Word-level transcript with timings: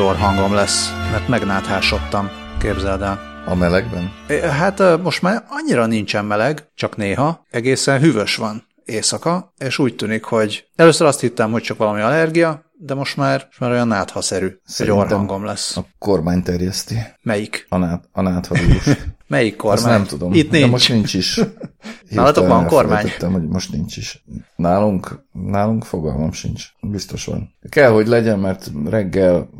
picit 0.00 0.16
orhangom 0.16 0.54
lesz, 0.54 0.92
mert 1.10 1.28
megnáthásodtam, 1.28 2.30
képzeld 2.58 3.02
el. 3.02 3.20
A 3.46 3.54
melegben? 3.54 4.12
Hát 4.50 5.02
most 5.02 5.22
már 5.22 5.44
annyira 5.48 5.86
nincsen 5.86 6.24
meleg, 6.24 6.68
csak 6.74 6.96
néha. 6.96 7.46
Egészen 7.50 8.00
hűvös 8.00 8.36
van 8.36 8.66
éjszaka, 8.84 9.52
és 9.58 9.78
úgy 9.78 9.96
tűnik, 9.96 10.24
hogy 10.24 10.66
először 10.76 11.06
azt 11.06 11.20
hittem, 11.20 11.50
hogy 11.50 11.62
csak 11.62 11.76
valami 11.76 12.00
allergia, 12.00 12.62
de 12.82 12.94
most 12.94 13.16
már, 13.16 13.44
most 13.46 13.60
már 13.60 13.70
olyan 13.70 13.88
náthaszerű, 13.88 14.48
hogy 14.76 14.90
orhangom 14.90 15.44
lesz. 15.44 15.76
A 15.76 15.86
kormány 15.98 16.42
terjeszti. 16.42 16.96
Melyik? 17.22 17.66
A, 17.68 17.76
nát, 17.76 18.08
a 18.12 18.20
náthadús. 18.20 18.88
Melyik 19.26 19.56
kormány? 19.56 19.78
Azt 19.78 19.86
nem 19.86 20.04
tudom. 20.04 20.32
Itt 20.32 20.50
nincs. 20.50 20.64
De 20.64 20.70
most 20.70 20.88
nincs 20.88 21.14
is. 21.14 21.40
Nálatok 22.10 22.46
van 22.46 22.66
kormány? 22.66 23.12
hogy 23.20 23.48
most 23.48 23.72
nincs 23.72 23.96
is. 23.96 24.24
Nálunk, 24.56 25.24
nálunk 25.32 25.84
fogalmam 25.84 26.32
sincs. 26.32 26.64
Biztos 26.80 27.24
van. 27.24 27.54
Kell, 27.68 27.90
hogy 27.90 28.06
legyen, 28.06 28.38
mert 28.38 28.70
reggel, 28.84 29.50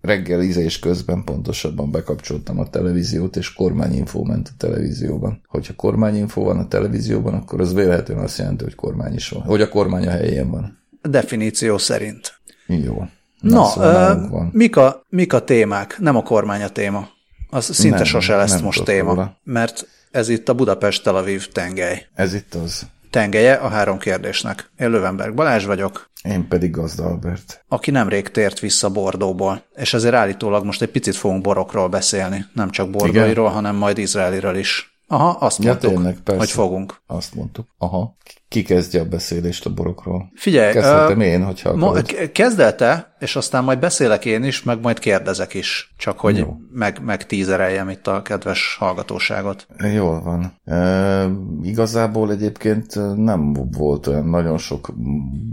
reggel 0.00 0.42
ízés 0.42 0.78
közben 0.78 1.24
pontosabban 1.24 1.90
bekapcsoltam 1.90 2.58
a 2.58 2.70
televíziót, 2.70 3.36
és 3.36 3.52
kormányinfó 3.52 4.24
ment 4.24 4.48
a 4.48 4.56
televízióban. 4.56 5.40
Hogyha 5.48 5.74
kormányinfó 5.74 6.44
van 6.44 6.58
a 6.58 6.68
televízióban, 6.68 7.34
akkor 7.34 7.60
az 7.60 7.74
vélhetően 7.74 8.18
azt 8.18 8.38
jelenti, 8.38 8.64
hogy 8.64 8.74
kormány 8.74 9.14
is 9.14 9.28
van. 9.28 9.42
Hogy 9.42 9.60
a 9.60 9.68
kormány 9.68 10.06
a 10.06 10.10
helyén 10.10 10.50
van. 10.50 10.78
Definíció 11.02 11.78
szerint. 11.78 12.37
Jó. 12.68 12.96
Na, 13.40 13.54
Na 13.54 13.64
szóval 13.64 14.28
uh, 14.30 14.42
mik, 14.52 14.76
a, 14.76 15.04
mik 15.08 15.32
a 15.32 15.44
témák? 15.44 15.98
Nem 15.98 16.16
a 16.16 16.22
kormány 16.22 16.62
a 16.62 16.68
téma. 16.68 17.08
Az 17.50 17.74
szinte 17.74 17.96
nem, 17.96 18.04
sose 18.04 18.36
lesz 18.36 18.52
nem 18.54 18.62
most 18.64 18.84
téma, 18.84 19.14
róla. 19.14 19.36
mert 19.44 19.86
ez 20.10 20.28
itt 20.28 20.48
a 20.48 20.54
Budapest-Tel 20.54 21.16
Aviv 21.16 21.48
tengely. 21.48 22.06
Ez 22.14 22.34
itt 22.34 22.54
az. 22.54 22.86
Tengelye 23.10 23.52
a 23.52 23.68
három 23.68 23.98
kérdésnek. 23.98 24.70
Én 24.78 24.90
Lövenberg 24.90 25.34
Balázs 25.34 25.64
vagyok. 25.64 26.10
Én 26.22 26.48
pedig 26.48 26.70
Gazda 26.70 27.04
Albert. 27.04 27.64
Aki 27.68 27.90
nemrég 27.90 28.30
tért 28.30 28.58
vissza 28.58 28.90
Bordóból, 28.90 29.62
és 29.74 29.94
ezért 29.94 30.14
állítólag 30.14 30.64
most 30.64 30.82
egy 30.82 30.90
picit 30.90 31.16
fogunk 31.16 31.42
borokról 31.42 31.88
beszélni. 31.88 32.44
Nem 32.54 32.70
csak 32.70 32.90
Bordóiról, 32.90 33.48
hanem 33.48 33.76
majd 33.76 33.98
Izraeliről 33.98 34.56
is. 34.56 35.00
Aha, 35.06 35.28
azt 35.30 35.58
ja, 35.58 35.68
mondtuk, 35.68 35.92
tényleg, 35.92 36.18
persze. 36.24 36.40
hogy 36.40 36.50
fogunk. 36.50 37.00
Azt 37.06 37.34
mondtuk. 37.34 37.66
Aha. 37.78 38.16
Ki 38.48 38.62
kezdje 38.62 39.00
a 39.00 39.04
beszélést 39.04 39.66
a 39.66 39.74
borokról? 39.74 40.30
Figyelj, 40.34 40.72
Kezdhetem 40.72 41.18
uh, 41.18 41.24
én, 41.24 41.44
hogyha 41.44 41.68
akarod. 41.68 42.32
Kezdelte, 42.32 43.16
és 43.18 43.36
aztán 43.36 43.64
majd 43.64 43.78
beszélek 43.78 44.24
én 44.24 44.44
is, 44.44 44.62
meg 44.62 44.80
majd 44.80 44.98
kérdezek 44.98 45.54
is, 45.54 45.94
csak 45.96 46.18
hogy 46.18 46.36
Jó. 46.36 46.56
meg, 46.72 47.00
meg 47.04 47.26
tízereljem 47.26 47.88
itt 47.88 48.06
a 48.06 48.22
kedves 48.22 48.76
hallgatóságot. 48.78 49.66
Jól 49.94 50.22
van. 50.22 50.52
E, 50.64 51.30
igazából 51.62 52.30
egyébként 52.30 53.16
nem 53.16 53.52
volt 53.52 54.06
olyan 54.06 54.28
nagyon 54.28 54.58
sok 54.58 54.94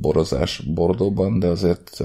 borozás 0.01 0.63
Bordóban, 0.73 1.39
de 1.39 1.47
azért 1.47 2.03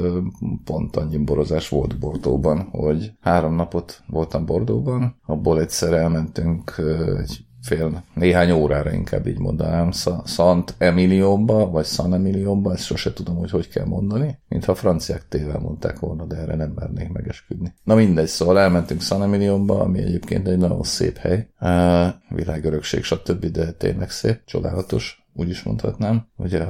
pont 0.65 0.97
annyi 0.97 1.19
borozás 1.19 1.69
volt 1.69 1.99
Bordóban, 1.99 2.69
hogy 2.71 3.13
három 3.21 3.55
napot 3.55 4.03
voltam 4.07 4.47
Bordóban, 4.47 5.21
abból 5.27 5.61
egyszer 5.61 5.93
elmentünk 5.93 6.75
egy 7.19 7.45
fél, 7.63 8.05
néhány 8.15 8.51
órára 8.51 8.93
inkább 8.93 9.27
így 9.27 9.39
mondanám, 9.39 9.91
Sant 10.25 10.75
Emiliomba, 10.79 11.71
vagy 11.71 11.87
San 11.87 12.15
Emiliomba, 12.15 12.73
ezt 12.73 12.85
sose 12.85 13.13
tudom, 13.13 13.37
hogy 13.37 13.51
hogy 13.51 13.69
kell 13.69 13.85
mondani, 13.85 14.39
mintha 14.49 14.75
franciák 14.75 15.29
tével 15.29 15.59
mondták 15.59 15.99
volna, 15.99 16.25
de 16.25 16.37
erre 16.37 16.55
nem 16.55 16.73
mernék 16.75 17.09
megesküdni. 17.13 17.75
Na 17.85 17.95
mindegy, 17.95 18.27
szóval 18.27 18.59
elmentünk 18.59 19.01
San 19.01 19.23
Emiliomba, 19.23 19.81
ami 19.81 19.99
egyébként 19.99 20.49
egy 20.49 20.59
nagyon 20.59 20.83
szép 20.83 21.17
hely, 21.17 21.49
világörökség, 22.29 23.03
stb., 23.03 23.47
de 23.47 23.73
tényleg 23.73 24.11
szép, 24.11 24.41
csodálatos, 24.45 25.25
úgy 25.35 25.49
is 25.49 25.63
mondhatnám. 25.63 26.27
Ugye 26.37 26.65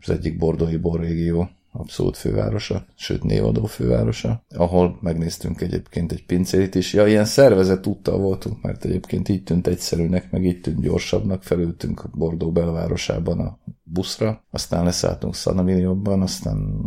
az 0.00 0.10
egyik 0.10 0.38
bordói 0.38 0.76
borrégió 0.76 1.48
abszolút 1.76 2.16
fővárosa, 2.16 2.86
sőt 2.94 3.22
névadó 3.22 3.64
fővárosa, 3.64 4.44
ahol 4.54 4.98
megnéztünk 5.00 5.60
egyébként 5.60 6.12
egy 6.12 6.26
pincérit 6.26 6.74
is. 6.74 6.92
Ja, 6.92 7.06
ilyen 7.06 7.24
szervezet 7.24 7.86
úttal 7.86 8.18
voltunk, 8.18 8.62
mert 8.62 8.84
egyébként 8.84 9.28
így 9.28 9.42
tűnt 9.42 9.66
egyszerűnek, 9.66 10.30
meg 10.30 10.44
így 10.44 10.60
tűnt 10.60 10.80
gyorsabbnak, 10.80 11.42
felültünk 11.42 12.10
Bordó 12.12 12.52
belvárosában 12.52 13.40
a 13.40 13.58
buszra, 13.84 14.42
aztán 14.50 14.84
leszálltunk 14.84 15.34
Szanamilióban, 15.34 16.22
aztán 16.22 16.84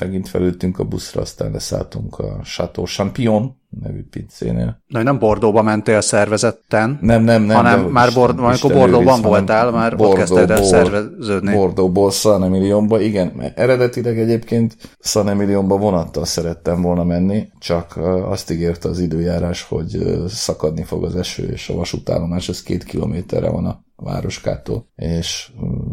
megint 0.00 0.28
felültünk 0.28 0.78
a 0.78 0.84
buszra, 0.84 1.20
aztán 1.20 1.50
leszálltunk 1.50 2.18
a 2.18 2.40
Chateau 2.42 2.86
Champion 2.86 3.58
nevű 3.70 4.04
pincénél. 4.10 4.82
Na, 4.86 5.02
nem 5.02 5.18
Bordóba 5.18 5.62
mentél 5.62 6.00
szervezetten, 6.00 6.98
nem, 7.00 7.22
nem, 7.22 7.42
nem, 7.42 7.56
hanem 7.56 7.84
már 7.84 8.12
Bord, 8.14 8.38
amikor 8.38 8.72
Bordóban 8.72 9.22
voltál, 9.22 9.70
már 9.70 9.96
Bordóból, 9.96 10.12
ott 10.12 10.18
kezdted 10.18 10.50
el 10.50 10.62
szerveződni. 10.62 11.54
Bordóból 11.54 12.10
San 12.10 12.44
Emilionba, 12.44 13.00
igen, 13.00 13.52
eredetileg 13.54 14.18
egyébként 14.18 14.76
San 15.00 15.28
Emilionba 15.28 15.76
vonattal 15.76 16.24
szerettem 16.24 16.82
volna 16.82 17.04
menni, 17.04 17.48
csak 17.58 17.98
azt 18.28 18.50
ígérte 18.50 18.88
az 18.88 18.98
időjárás, 18.98 19.62
hogy 19.62 19.98
szakadni 20.28 20.82
fog 20.82 21.04
az 21.04 21.16
eső, 21.16 21.44
és 21.44 21.68
a 21.68 21.74
vasútállomás, 21.74 22.48
ez 22.48 22.62
két 22.62 22.84
kilométerre 22.84 23.50
van 23.50 23.66
a 23.66 23.80
városkától, 24.00 24.86
és 24.94 25.52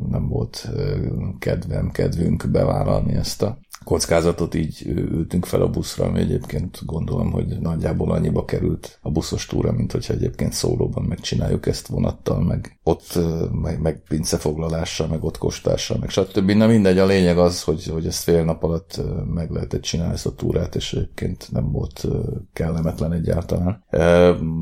nem 0.09 0.27
volt 0.27 0.69
kedvem, 1.39 1.91
kedvünk 1.91 2.47
bevállalni 2.51 3.13
ezt 3.15 3.41
a 3.41 3.57
kockázatot, 3.87 4.55
így 4.55 4.83
ültünk 4.85 5.45
fel 5.45 5.61
a 5.61 5.69
buszra, 5.69 6.05
ami 6.05 6.19
egyébként 6.19 6.85
gondolom, 6.85 7.31
hogy 7.31 7.59
nagyjából 7.59 8.11
annyiba 8.11 8.45
került 8.45 8.99
a 9.01 9.11
buszos 9.11 9.45
túra, 9.45 9.71
mint 9.71 9.91
hogyha 9.91 10.13
egyébként 10.13 10.53
szólóban 10.53 11.03
megcsináljuk 11.03 11.67
ezt 11.67 11.87
vonattal, 11.87 12.43
meg 12.43 12.79
ott, 12.83 13.19
meg, 13.61 13.81
meg 13.81 14.01
pincefoglalással, 14.07 15.07
meg 15.07 15.23
ott 15.23 15.37
kostással, 15.37 15.97
meg 15.97 16.09
stb. 16.09 16.51
Na 16.51 16.67
mindegy, 16.67 16.97
a 16.97 17.05
lényeg 17.05 17.37
az, 17.37 17.63
hogy, 17.63 17.85
hogy 17.85 18.05
ezt 18.05 18.23
fél 18.23 18.43
nap 18.43 18.63
alatt 18.63 19.01
meg 19.33 19.51
lehetett 19.51 19.81
csinálni 19.81 20.13
ezt 20.13 20.25
a 20.25 20.35
túrát, 20.35 20.75
és 20.75 20.93
egyébként 20.93 21.47
nem 21.51 21.71
volt 21.71 22.07
kellemetlen 22.53 23.13
egyáltalán. 23.13 23.83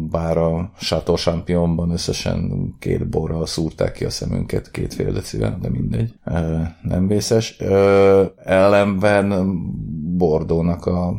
Bár 0.10 0.38
a 0.38 0.72
Chateau 0.80 1.16
Championban 1.16 1.92
összesen 1.92 2.52
két 2.80 3.10
borral 3.10 3.46
szúrták 3.46 3.92
ki 3.92 4.06
a 4.06 4.10
szemünket, 4.10 4.72
két 4.72 4.94
fél 4.94 5.12
decivel, 5.12 5.58
de 5.62 5.70
mindegy, 5.70 6.14
nem 6.82 7.08
vészes. 7.08 7.58
Ellenben 8.44 9.15
Bern 9.24 9.58
Bordónak 10.18 10.86
a 10.86 11.14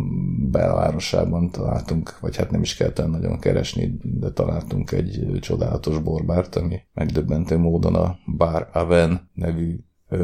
belvárosában 0.51 1.51
találtunk, 1.51 2.19
vagy 2.21 2.37
hát 2.37 2.51
nem 2.51 2.63
is 2.63 2.77
kellett 2.77 3.11
nagyon 3.11 3.39
keresni, 3.39 3.99
de 4.03 4.31
találtunk 4.31 4.93
egy 4.93 5.39
csodálatos 5.41 5.99
borbárt, 5.99 6.57
ami 6.57 6.77
megdöbbentő 6.95 7.59
módon 7.59 7.95
a 7.95 8.17
Bar 8.37 8.69
Aven 8.73 9.31
nevű 9.35 9.77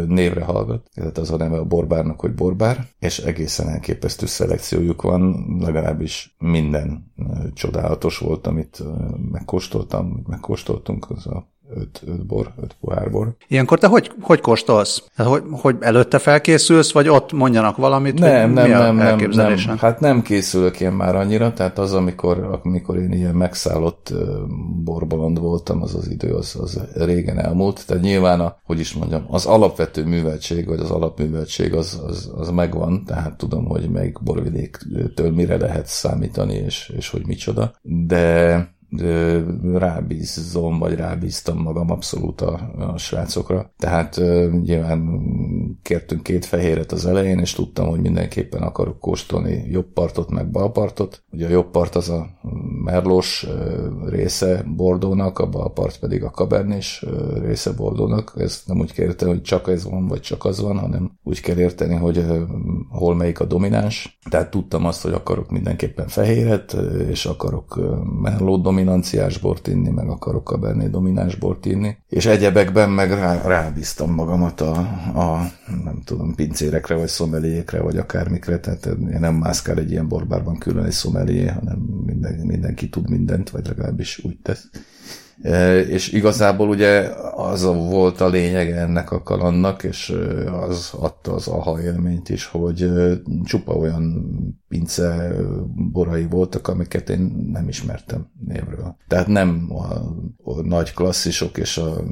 névre 0.06 0.44
hallgat, 0.44 0.88
tehát 0.94 1.19
az 1.19 1.31
a 1.31 1.37
neve 1.37 1.59
a 1.59 1.65
borbárnak, 1.65 2.21
hogy 2.21 2.34
borbár, 2.34 2.87
és 2.99 3.19
egészen 3.19 3.69
elképesztő 3.69 4.27
szelekciójuk 4.27 5.03
van, 5.03 5.47
legalábbis 5.60 6.37
minden 6.39 7.12
csodálatos 7.53 8.19
volt, 8.19 8.47
amit 8.47 8.83
megkóstoltam, 9.31 10.22
megkóstoltunk, 10.27 11.10
az 11.10 11.27
a 11.27 11.51
öt, 11.75 12.03
öt 12.06 12.27
bor, 12.27 12.53
öt 12.62 12.77
pohár 12.81 13.10
bor. 13.10 13.34
Ilyenkor 13.49 13.78
te 13.78 13.87
hogy, 13.87 14.10
hogy 14.21 14.41
kóstolsz? 14.41 15.03
Hát, 15.15 15.27
hogy, 15.27 15.43
hogy 15.50 15.77
előtte 15.81 16.19
felkészülsz, 16.19 16.93
vagy 16.93 17.09
ott 17.09 17.33
mondjanak 17.33 17.77
valamit? 17.77 18.19
Nem, 18.19 18.53
nem, 18.53 18.71
nem, 18.71 18.97
nem, 18.97 19.31
nem, 19.31 19.78
hát 19.78 20.00
nem 20.00 20.22
készülök 20.22 20.81
én 20.81 20.93
már 20.93 21.16
annyira, 21.16 21.53
tehát 21.53 21.78
az, 21.78 21.94
amikor, 21.94 22.60
amikor 22.62 22.97
én 22.97 23.12
ilyen 23.12 23.34
megszállott 23.34 24.15
borbolond 24.84 25.38
voltam, 25.38 25.83
az 25.83 25.94
az 25.94 26.10
idő, 26.10 26.34
az, 26.34 26.56
az 26.60 26.81
régen 26.94 27.38
elmúlt, 27.38 27.87
tehát 27.87 28.03
nyilván, 28.03 28.41
a, 28.41 28.56
hogy 28.65 28.81
is 28.81 28.94
mondjam, 28.94 29.25
az 29.28 29.47
alapvető 29.47 30.04
műveltség, 30.04 30.66
vagy 30.66 30.81
az 30.81 30.91
alapműveltség 30.91 31.75
az, 31.75 32.03
az, 32.06 32.33
az 32.37 32.50
megvan, 32.50 33.04
tehát 33.04 33.37
tudom, 33.37 33.65
hogy 33.65 33.91
melyik 33.91 34.22
borvidéktől 34.22 35.31
mire 35.31 35.56
lehet 35.56 35.87
számítani, 35.87 36.54
és, 36.54 36.93
és 36.97 37.10
hogy 37.10 37.27
micsoda, 37.27 37.72
de 37.83 38.66
rábízom, 39.75 40.78
vagy 40.78 40.94
rábíztam 40.94 41.59
magam 41.59 41.91
abszolút 41.91 42.41
a, 42.41 42.72
a 42.78 42.98
srácokra. 42.98 43.72
Tehát 43.78 44.21
nyilván 44.62 45.21
kértünk 45.83 46.22
két 46.22 46.44
fehéret 46.44 46.92
az 46.92 47.06
elején, 47.06 47.39
és 47.39 47.53
tudtam, 47.53 47.89
hogy 47.89 48.00
mindenképpen 48.00 48.62
akarok 48.62 48.98
kóstolni 48.98 49.66
jobb 49.71 49.92
partot, 49.92 50.30
meg 50.30 50.50
bal 50.50 50.72
partot. 50.72 51.22
Ugye 51.33 51.47
a 51.47 51.50
jobb 51.50 51.71
part 51.71 51.94
az 51.94 52.09
a 52.09 52.27
merlós 52.84 53.47
része 54.04 54.65
Bordónak, 54.77 55.39
a 55.39 55.48
bal 55.48 55.72
part 55.72 55.98
pedig 55.98 56.24
a 56.24 56.30
kabernés 56.30 57.04
része 57.42 57.72
Bordónak. 57.72 58.34
Ezt 58.36 58.66
nem 58.66 58.78
úgy 58.78 58.92
kérte, 58.92 59.27
hogy 59.27 59.42
csak 59.42 59.68
ez 59.68 59.84
van, 59.84 60.06
vagy 60.06 60.21
csak 60.21 60.44
az 60.44 60.60
van, 60.60 60.78
hanem 60.78 61.18
úgy 61.22 61.41
kell 61.41 61.59
érteni, 61.59 61.94
hogy 61.94 62.24
hol 62.89 63.15
melyik 63.15 63.41
a 63.41 63.44
domináns. 63.44 64.18
Tehát 64.30 64.50
tudtam 64.50 64.86
azt, 64.86 65.03
hogy 65.03 65.12
akarok 65.12 65.50
mindenképpen 65.50 66.09
fehéret, 66.09 66.77
és 67.09 67.27
akarok 67.27 67.80
merló 68.21 68.56
dominanciás 68.84 69.38
bort 69.38 69.68
inni, 69.68 69.90
meg 69.90 70.08
akarok 70.08 70.44
kaberné 70.44 70.86
domináns 70.86 71.34
bort 71.34 71.66
inni. 71.66 71.96
És 72.08 72.26
egyebekben 72.26 72.90
meg 72.90 73.10
rá, 73.10 73.42
rábíztam 73.42 74.14
magamat 74.14 74.60
a, 74.60 74.76
a, 75.14 75.50
nem 75.84 76.02
tudom, 76.04 76.34
pincérekre, 76.34 76.94
vagy 76.94 77.08
szomeliékre, 77.08 77.80
vagy 77.80 77.96
akármikre. 77.96 78.58
Tehát 78.58 78.88
nem 79.18 79.34
mászkál 79.34 79.78
egy 79.78 79.90
ilyen 79.90 80.08
borbárban 80.08 80.58
külön 80.58 80.84
egy 80.84 80.92
szomelié, 80.92 81.46
hanem 81.46 81.78
minden, 82.06 82.34
mindenki 82.34 82.88
tud 82.88 83.10
mindent, 83.10 83.50
vagy 83.50 83.66
legalábbis 83.66 84.24
úgy 84.24 84.38
tesz. 84.42 84.68
És 85.88 86.12
igazából 86.12 86.68
ugye 86.68 87.08
az 87.34 87.64
volt 87.64 88.20
a 88.20 88.28
lényeg 88.28 88.70
ennek 88.70 89.10
a 89.10 89.22
kalandnak, 89.22 89.84
és 89.84 90.14
az 90.66 90.90
adta 91.00 91.34
az 91.34 91.48
aha 91.48 91.82
élményt 91.82 92.28
is, 92.28 92.46
hogy 92.46 92.90
csupa 93.44 93.72
olyan 93.72 94.26
pince 94.72 95.34
borai 95.92 96.27
voltak, 96.27 96.69
amiket 96.69 97.10
én 97.10 97.51
nem 97.53 97.69
ismertem 97.69 98.27
névről. 98.47 98.97
Tehát 99.09 99.27
nem 99.27 99.69
a, 99.69 99.84
a 100.51 100.63
nagy 100.63 100.95
klasszisok 100.95 101.59
és 101.59 101.77
a, 101.77 102.03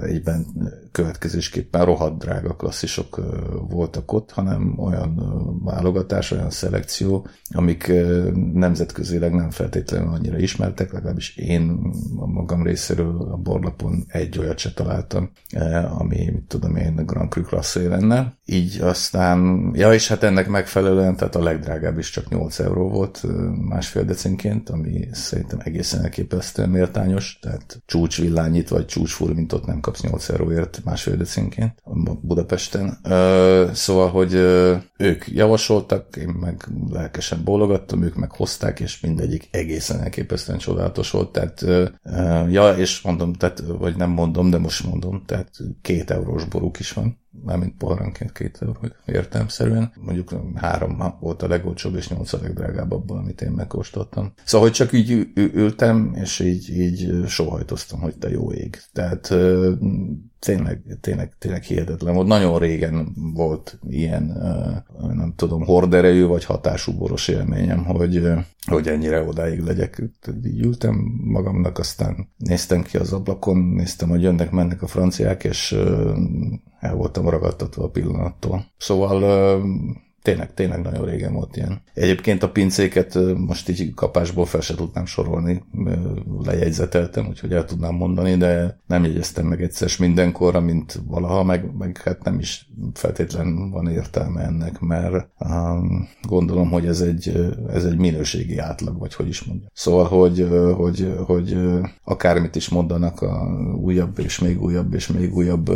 egyben 0.00 0.46
következésképpen 0.92 1.84
rohadt 1.84 2.18
drága 2.18 2.54
klasszisok 2.54 3.20
voltak 3.68 4.12
ott, 4.12 4.30
hanem 4.30 4.78
olyan 4.78 5.20
válogatás, 5.64 6.30
olyan 6.30 6.50
szelekció, 6.50 7.26
amik 7.50 7.92
nemzetközileg 8.52 9.34
nem 9.34 9.50
feltétlenül 9.50 10.12
annyira 10.12 10.38
ismertek, 10.38 10.92
legalábbis 10.92 11.36
én 11.36 11.92
a 12.16 12.26
magam 12.26 12.62
részéről 12.62 13.28
a 13.32 13.36
borlapon 13.36 14.04
egy 14.08 14.38
olyat 14.38 14.58
se 14.58 14.72
találtam, 14.72 15.30
ami, 15.98 16.30
mit 16.32 16.44
tudom 16.48 16.76
én, 16.76 16.94
Grand 17.06 17.30
Cru 17.30 17.42
klasszé 17.42 17.86
lenne. 17.86 18.34
Így 18.44 18.80
aztán, 18.80 19.70
ja 19.74 19.92
és 19.92 20.08
hát 20.08 20.22
ennek 20.22 20.48
megfelelően, 20.48 21.16
tehát 21.16 21.36
a 21.36 21.42
legdrágább 21.42 21.98
is 21.98 22.05
csak 22.10 22.28
8 22.28 22.58
euró 22.58 22.88
volt 22.88 23.22
másfél 23.68 24.04
decinként, 24.04 24.70
ami 24.70 25.08
szerintem 25.12 25.58
egészen 25.62 26.02
elképesztően 26.02 26.68
méltányos, 26.68 27.38
tehát 27.40 27.82
csúcsvillányit 27.86 28.68
vagy 28.68 28.86
csúcsfurmintot 28.86 29.66
nem 29.66 29.80
kapsz 29.80 30.02
8 30.02 30.28
euróért 30.28 30.80
másfél 30.84 31.16
decinként 31.16 31.82
Budapesten. 32.20 32.98
Szóval, 33.72 34.08
hogy 34.08 34.34
ők 34.96 35.28
javasoltak, 35.28 36.16
én 36.16 36.28
meg 36.28 36.68
lelkesen 36.90 37.44
bólogattam, 37.44 38.02
ők 38.02 38.14
meg 38.14 38.30
hozták, 38.30 38.80
és 38.80 39.00
mindegyik 39.00 39.48
egészen 39.50 40.00
elképesztően 40.00 40.58
csodálatos 40.58 41.10
volt, 41.10 41.32
tehát 41.32 41.64
ja, 42.50 42.70
és 42.76 43.00
mondom, 43.00 43.32
tehát, 43.32 43.62
vagy 43.78 43.96
nem 43.96 44.10
mondom, 44.10 44.50
de 44.50 44.58
most 44.58 44.86
mondom, 44.86 45.22
tehát 45.26 45.50
két 45.82 46.10
eurós 46.10 46.44
boruk 46.44 46.78
is 46.78 46.92
van 46.92 47.18
mármint 47.44 47.76
poharanként 47.76 48.32
két 48.32 48.58
euró 48.60 48.80
értelmszerűen. 49.06 49.92
Mondjuk 50.00 50.34
három 50.54 51.02
volt 51.20 51.42
a 51.42 51.48
legolcsóbb, 51.48 51.94
és 51.94 52.08
nyolc 52.08 52.32
a 52.32 52.38
legdrágább 52.42 52.92
abból, 52.92 53.18
amit 53.18 53.40
én 53.40 53.50
megkóstoltam. 53.50 54.32
Szóval, 54.44 54.66
hogy 54.66 54.76
csak 54.76 54.92
így 54.92 55.28
ültem, 55.34 56.16
és 56.20 56.40
így, 56.40 56.70
így 56.70 57.26
sóhajtoztam, 57.26 58.00
hogy 58.00 58.16
te 58.16 58.30
jó 58.30 58.52
ég. 58.52 58.78
Tehát 58.92 59.34
tényleg, 60.38 60.98
tényleg, 61.00 61.32
tényleg 61.38 61.62
hihetetlen 61.62 62.14
volt. 62.14 62.26
Nagyon 62.26 62.58
régen 62.58 63.12
volt 63.34 63.78
ilyen, 63.88 64.24
nem 65.14 65.32
tudom, 65.36 65.64
horderejű 65.64 66.24
vagy 66.24 66.44
hatású 66.44 66.92
boros 66.92 67.28
élményem, 67.28 67.84
hogy, 67.84 68.28
hogy 68.66 68.88
ennyire 68.88 69.22
odáig 69.22 69.60
legyek. 69.60 70.02
Így 70.44 70.60
ültem 70.60 70.94
magamnak, 71.24 71.78
aztán 71.78 72.28
néztem 72.36 72.82
ki 72.82 72.96
az 72.96 73.12
ablakon, 73.12 73.56
néztem, 73.56 74.08
hogy 74.08 74.22
jönnek, 74.22 74.50
mennek 74.50 74.82
a 74.82 74.86
franciák, 74.86 75.44
és 75.44 75.76
el 76.86 76.96
voltam 76.96 77.28
ragadtatva 77.28 77.84
a 77.84 77.88
pillanattól. 77.88 78.64
Szóval 78.78 79.22
tényleg, 80.26 80.54
tényleg 80.54 80.82
nagyon 80.82 81.04
régen 81.04 81.32
volt 81.32 81.56
ilyen. 81.56 81.82
Egyébként 81.94 82.42
a 82.42 82.50
pincéket 82.50 83.18
most 83.36 83.68
így 83.68 83.94
kapásból 83.94 84.46
fel 84.46 84.60
se 84.60 84.74
tudnám 84.74 85.06
sorolni, 85.06 85.62
lejegyzeteltem, 86.44 87.26
úgyhogy 87.26 87.52
el 87.52 87.64
tudnám 87.64 87.94
mondani, 87.94 88.36
de 88.36 88.80
nem 88.86 89.04
jegyeztem 89.04 89.46
meg 89.46 89.62
egyszer 89.62 89.90
mindenkorra, 89.98 90.60
mint 90.60 91.00
valaha, 91.06 91.42
meg, 91.44 91.76
meg 91.78 92.00
hát 92.04 92.24
nem 92.24 92.38
is 92.38 92.68
feltétlen 92.94 93.70
van 93.70 93.88
értelme 93.88 94.42
ennek, 94.42 94.80
mert 94.80 95.28
um, 95.38 96.08
gondolom, 96.22 96.70
hogy 96.70 96.86
ez 96.86 97.00
egy, 97.00 97.54
ez 97.68 97.84
egy 97.84 97.96
minőségi 97.96 98.58
átlag, 98.58 98.98
vagy 98.98 99.14
hogy 99.14 99.28
is 99.28 99.44
mondjam. 99.44 99.70
Szóval, 99.74 100.04
hogy, 100.04 100.48
hogy, 100.76 101.14
hogy 101.26 101.58
akármit 102.04 102.56
is 102.56 102.68
mondanak 102.68 103.22
a 103.22 103.46
újabb 103.80 104.18
és 104.18 104.38
még 104.38 104.62
újabb 104.62 104.94
és 104.94 105.06
még 105.06 105.34
újabb 105.34 105.70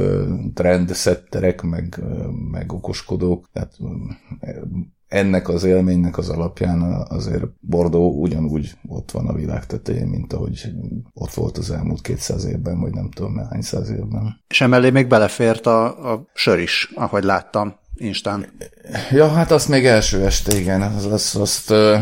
trendszetterek, 0.55 1.63
meg, 1.63 2.01
meg 2.51 2.73
okoskodók, 2.73 3.49
tehát 3.53 3.77
ennek 5.11 5.49
az 5.49 5.65
élménynek 5.65 6.19
az 6.19 6.29
alapján 6.29 7.07
azért 7.09 7.45
Bordó 7.61 8.21
ugyanúgy 8.21 8.75
ott 8.89 9.11
van 9.11 9.27
a 9.27 9.33
világ 9.33 9.67
tetején, 9.67 10.07
mint 10.07 10.33
ahogy 10.33 10.73
ott 11.13 11.33
volt 11.33 11.59
az 11.59 11.71
elmúlt 11.71 12.01
200 12.01 12.45
évben, 12.45 12.81
vagy 12.81 12.93
nem 12.93 13.11
tudom 13.11 13.37
hány 13.37 13.63
száz 13.63 13.91
évben. 13.91 14.43
És 14.49 14.61
emellé 14.61 14.91
még 14.91 15.07
belefért 15.07 15.67
a, 15.67 16.13
a 16.13 16.27
sör 16.35 16.59
is, 16.59 16.93
ahogy 16.95 17.25
láttam. 17.25 17.75
Instán. 18.01 18.47
Ja, 19.11 19.29
hát 19.29 19.51
azt 19.51 19.69
még 19.69 19.87
első 19.87 20.25
este, 20.25 20.59
igen, 20.59 20.83
az, 20.83 21.05
azt, 21.05 21.37
azt 21.37 21.71
uh, 21.71 21.99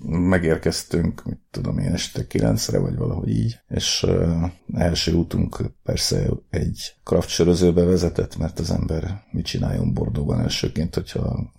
megérkeztünk, 0.00 1.24
mit 1.24 1.40
tudom 1.50 1.78
én, 1.78 1.92
este 1.92 2.26
kilencre, 2.26 2.78
vagy 2.78 2.96
valahogy 2.96 3.28
így, 3.28 3.58
és 3.68 4.02
uh, 4.02 4.50
első 4.74 5.12
útunk 5.12 5.60
persze 5.82 6.28
egy 6.50 6.94
kraftsörözőbe 7.04 7.84
vezetett, 7.84 8.36
mert 8.36 8.58
az 8.58 8.70
ember 8.70 9.24
mit 9.30 9.44
csináljon 9.44 9.92
Bordóban 9.92 10.40
elsőként, 10.40 10.94
hogyha 10.94 11.52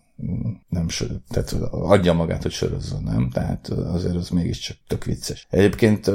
nem 0.69 0.89
sör, 0.89 1.09
tehát 1.27 1.51
adja 1.71 2.13
magát, 2.13 2.41
hogy 2.41 2.51
sörözzön, 2.51 3.03
nem? 3.03 3.29
Tehát 3.29 3.67
azért 3.69 4.15
az 4.15 4.29
mégiscsak 4.29 4.77
tök 4.87 5.03
vicces. 5.03 5.47
Egyébként 5.49 6.07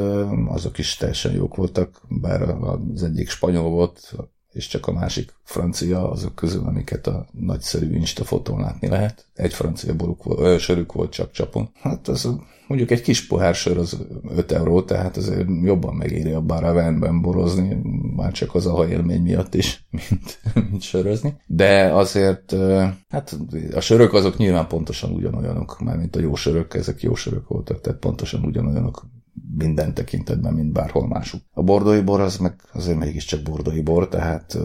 azok 0.47 0.79
is 0.79 0.97
teljesen 0.97 1.33
jók 1.33 1.57
voltak, 1.57 2.03
bár 2.09 2.43
az 2.43 3.03
egyik 3.03 3.29
spanyol 3.29 3.71
volt, 3.71 4.15
és 4.53 4.69
csak 4.69 4.87
a 4.87 4.93
másik 4.93 5.35
francia 5.43 6.11
azok 6.11 6.35
közül, 6.35 6.67
amiket 6.67 7.07
a 7.07 7.27
nagyszerű 7.33 7.95
Insta 7.95 8.25
fotón 8.25 8.61
látni 8.61 8.89
lehet. 8.89 9.27
Egy 9.35 9.55
francia 9.55 9.95
boruk 9.95 10.25
volt, 10.25 10.41
ö, 10.41 10.59
sörük 10.59 10.93
volt 10.93 11.13
csak 11.13 11.31
csapon. 11.31 11.71
Hát 11.81 12.09
az 12.09 12.29
mondjuk 12.71 12.91
egy 12.91 13.03
kis 13.03 13.27
pohár 13.27 13.55
sör 13.55 13.79
az 13.79 14.07
5 14.37 14.53
euró, 14.53 14.83
tehát 14.83 15.17
azért 15.17 15.49
jobban 15.63 15.95
megéri 15.95 16.33
a 16.33 16.41
Baravenben 16.41 17.21
borozni, 17.21 17.81
már 18.17 18.33
csak 18.33 18.55
az 18.55 18.67
a 18.67 18.87
élmény 18.89 19.23
miatt 19.23 19.55
is, 19.55 19.87
mint, 19.91 20.41
mint 20.71 20.83
sörözni. 20.83 21.37
De 21.47 21.95
azért, 21.95 22.55
hát 23.09 23.37
a 23.75 23.81
sörök 23.81 24.13
azok 24.13 24.37
nyilván 24.37 24.67
pontosan 24.67 25.11
ugyanolyanok, 25.11 25.81
már 25.81 25.97
mint 25.97 26.17
a 26.17 26.21
jó 26.21 26.35
sörök, 26.35 26.75
ezek 26.75 27.03
jó 27.03 27.15
sörök 27.15 27.49
voltak, 27.49 27.81
tehát 27.81 27.99
pontosan 27.99 28.45
ugyanolyanok 28.45 29.07
minden 29.57 29.95
tekintetben, 29.95 30.55
mint 30.55 30.73
bárhol 30.73 31.07
másuk. 31.07 31.43
A 31.61 31.63
bordói 31.63 32.01
bor 32.01 32.21
az 32.21 32.37
meg 32.37 32.55
azért 32.73 32.99
mégiscsak 32.99 33.43
bordói 33.43 33.81
bor, 33.81 34.09
tehát 34.09 34.59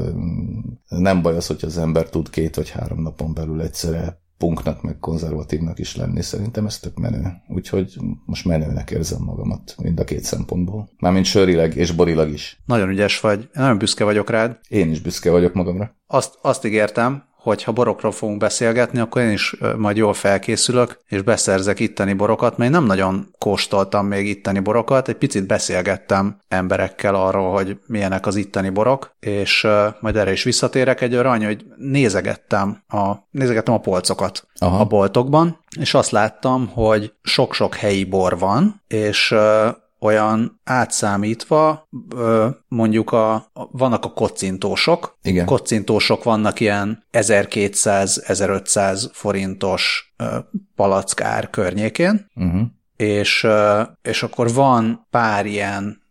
nem 0.88 1.22
baj 1.22 1.36
az, 1.36 1.48
hogy 1.48 1.60
az 1.62 1.78
ember 1.78 2.10
tud 2.10 2.30
két 2.30 2.56
vagy 2.56 2.70
három 2.70 3.02
napon 3.02 3.34
belül 3.34 3.62
egyszerre 3.62 4.20
punknak, 4.38 4.82
meg 4.82 5.00
konzervatívnak 5.00 5.80
is 5.80 5.96
lenni. 5.96 6.22
Szerintem 6.22 6.66
ez 6.66 6.80
tök 6.80 6.98
menő. 6.98 7.34
Úgyhogy 7.48 7.98
most 8.26 8.46
menőnek 8.46 8.92
érzem 8.92 9.22
magamat 9.22 9.76
mind 9.82 10.00
a 10.00 10.04
két 10.04 10.24
szempontból. 10.24 10.90
Mármint 11.00 11.26
sörileg 11.26 11.76
és 11.76 11.92
borilag 11.92 12.30
is. 12.30 12.62
Nagyon 12.66 12.90
ügyes 12.90 13.20
vagy. 13.20 13.50
Nagyon 13.54 13.78
büszke 13.78 14.04
vagyok 14.04 14.30
rád. 14.30 14.58
Én 14.68 14.92
is 14.92 15.02
büszke 15.02 15.32
vagyok 15.32 15.54
magamra. 15.54 15.96
Azt, 16.08 16.38
azt 16.42 16.66
ígértem, 16.66 17.24
hogy 17.46 17.64
ha 17.64 17.72
borokról 17.72 18.12
fogunk 18.12 18.40
beszélgetni, 18.40 19.00
akkor 19.00 19.22
én 19.22 19.32
is 19.32 19.56
majd 19.78 19.98
jól 19.98 20.14
felkészülök, 20.14 21.00
és 21.08 21.22
beszerzek 21.22 21.80
itteni 21.80 22.14
borokat, 22.14 22.58
mert 22.58 22.72
én 22.72 22.78
nem 22.78 22.86
nagyon 22.86 23.28
kóstoltam 23.38 24.08
még 24.08 24.28
itteni 24.28 24.60
borokat, 24.60 25.08
egy 25.08 25.16
picit 25.16 25.48
beszélgettem 25.48 26.38
emberekkel 26.48 27.16
arról, 27.16 27.52
hogy 27.52 27.78
milyenek 27.88 28.26
az 28.26 28.36
itteni 28.36 28.70
borok, 28.70 29.16
és 29.20 29.68
majd 30.00 30.16
erre 30.16 30.32
is 30.32 30.44
visszatérek 30.44 31.02
egy 31.02 31.14
arany, 31.14 31.46
hogy 31.46 31.66
nézegettem 31.78 32.84
a, 32.88 33.14
nézegettem 33.32 33.74
a 33.74 33.80
polcokat 33.80 34.48
Aha. 34.60 34.80
a 34.80 34.86
boltokban, 34.86 35.60
és 35.80 35.94
azt 35.94 36.12
láttam, 36.12 36.68
hogy 36.68 37.14
sok-sok 37.22 37.76
helyi 37.76 38.04
bor 38.04 38.40
van, 38.40 38.82
és 38.88 39.36
olyan 40.00 40.62
átszámítva, 40.64 41.88
mondjuk 42.68 43.12
a, 43.12 43.52
vannak 43.54 44.06
a 44.06 44.14
kocintósok. 44.14 45.18
Igen. 45.22 45.46
Kocintósok 45.46 46.24
vannak 46.24 46.60
ilyen 46.60 47.04
1200-1500 47.12 49.06
forintos 49.12 50.14
palackár 50.76 51.50
környékén, 51.50 52.26
uh-huh. 52.36 52.62
és, 52.96 53.48
és 54.02 54.24
akkor 54.24 54.54
van 54.54 55.08
pár 55.10 55.46
ilyen 55.46 56.04